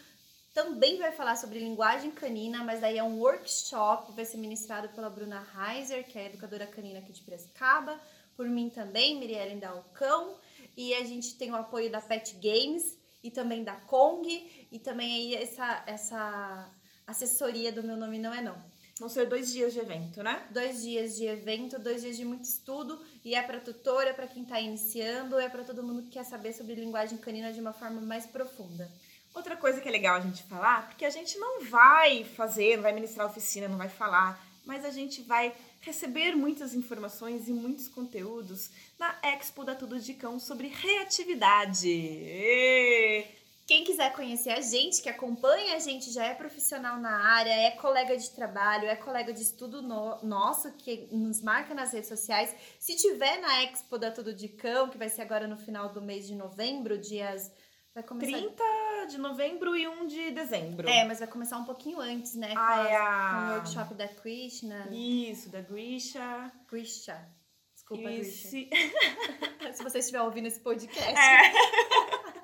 [0.52, 5.10] Também vai falar sobre linguagem canina, mas daí é um workshop, vai ser ministrado pela
[5.10, 8.00] Bruna Heiser, que é educadora canina aqui de Piracicaba,
[8.36, 10.36] por mim também, Mirielle Dalcão,
[10.76, 15.13] e a gente tem o apoio da Pet Games e também da Kong, e também
[15.13, 16.69] aí essa, essa
[17.07, 18.74] assessoria do Meu Nome Não É Não.
[18.99, 20.45] Vão ser dois dias de evento, né?
[20.51, 24.28] Dois dias de evento, dois dias de muito estudo, e é para tutor, é para
[24.28, 27.74] quem está iniciando, é para todo mundo que quer saber sobre linguagem canina de uma
[27.74, 28.91] forma mais profunda.
[29.34, 32.84] Outra coisa que é legal a gente falar, porque a gente não vai fazer, não
[32.84, 37.88] vai ministrar oficina, não vai falar, mas a gente vai receber muitas informações e muitos
[37.88, 41.90] conteúdos na Expo da Tudo de Cão sobre reatividade.
[41.90, 43.26] E...
[43.66, 47.72] Quem quiser conhecer a gente, que acompanha a gente, já é profissional na área, é
[47.72, 52.54] colega de trabalho, é colega de estudo no, nosso, que nos marca nas redes sociais.
[52.78, 56.02] Se tiver na Expo da Tudo de Cão, que vai ser agora no final do
[56.02, 57.52] mês de novembro, dias.
[57.94, 58.38] Vai começar...
[58.38, 58.64] 30
[59.06, 60.88] de novembro e 1 de dezembro.
[60.88, 62.54] É, mas vai começar um pouquinho antes, né?
[62.54, 63.30] Com, ah, é a...
[63.32, 64.88] com o workshop da Krishna.
[64.91, 66.51] Isso, da Grisha.
[66.70, 67.28] Grisha.
[67.74, 68.51] Desculpa, Isso.
[68.51, 69.74] Grisha.
[69.74, 71.20] Se você estiver ouvindo esse podcast.
[71.20, 71.54] É.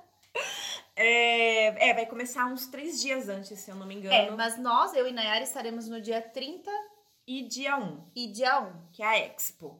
[1.01, 4.13] É, é, vai começar uns três dias antes, se eu não me engano.
[4.13, 6.69] É, mas nós, eu e Nayara, estaremos no dia 30
[7.25, 8.11] e dia 1.
[8.13, 8.87] E dia 1.
[8.91, 9.79] Que é a Expo.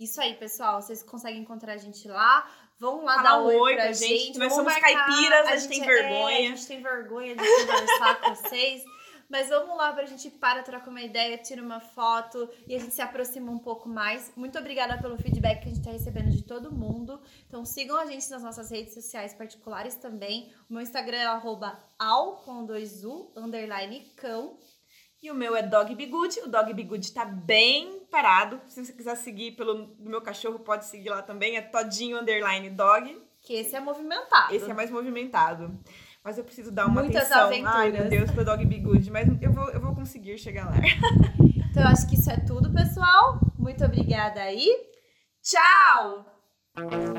[0.00, 0.80] Isso aí, pessoal.
[0.80, 2.50] Vocês conseguem encontrar a gente lá.
[2.78, 4.26] Vão lá dar um oi oi pra, pra gente.
[4.26, 4.38] gente.
[4.38, 5.06] Nós somos marcar.
[5.06, 6.34] caipiras, a gente tem é- vergonha.
[6.34, 8.84] é, a gente tem vergonha de conversar com vocês.
[9.28, 12.94] Mas vamos lá pra gente para, trocar uma ideia, tira uma foto e a gente
[12.94, 14.32] se aproxima um pouco mais.
[14.36, 17.20] Muito obrigada pelo feedback que a gente tá recebendo de todo mundo.
[17.48, 20.52] Então sigam a gente nas nossas redes sociais particulares também.
[20.70, 24.58] O meu Instagram é arroba ao com dois U, underline cão.
[25.26, 26.38] E o meu é Dog Bigude.
[26.44, 28.60] O Dog Bigude tá bem parado.
[28.68, 31.56] Se você quiser seguir pelo do meu cachorro, pode seguir lá também.
[31.56, 33.20] É Todinho Underline Dog.
[33.42, 34.54] Que esse é movimentado.
[34.54, 35.76] Esse é mais movimentado.
[36.22, 37.46] Mas eu preciso dar uma Muitas atenção.
[37.46, 37.74] aventuras.
[37.74, 39.10] Ai, meu Deus, pro Dog Bigude.
[39.10, 40.76] Mas eu vou, eu vou conseguir chegar lá.
[41.68, 43.38] Então eu acho que isso é tudo, pessoal.
[43.58, 44.66] Muito obrigada aí.
[45.42, 46.24] Tchau!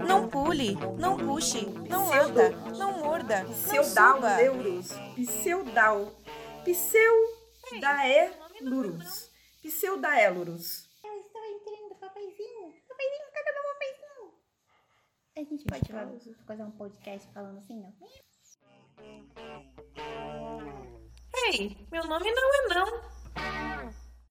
[0.07, 2.39] Não pule, não puxe, não Pseudo.
[2.41, 4.35] lata, não morda, não Pseudal suba.
[4.37, 4.93] Neurus.
[5.15, 6.11] Pseudal.
[7.67, 9.31] Pseudaelurus.
[9.61, 10.89] Pseudaelurus.
[11.03, 12.73] Eu estou entrando, papaizinho.
[12.87, 14.33] Papaizinho, cadê meu papaizinho?
[15.35, 17.93] A gente pode fazer, fazer um podcast falando assim, não?
[21.45, 24.06] Ei, meu nome não é não.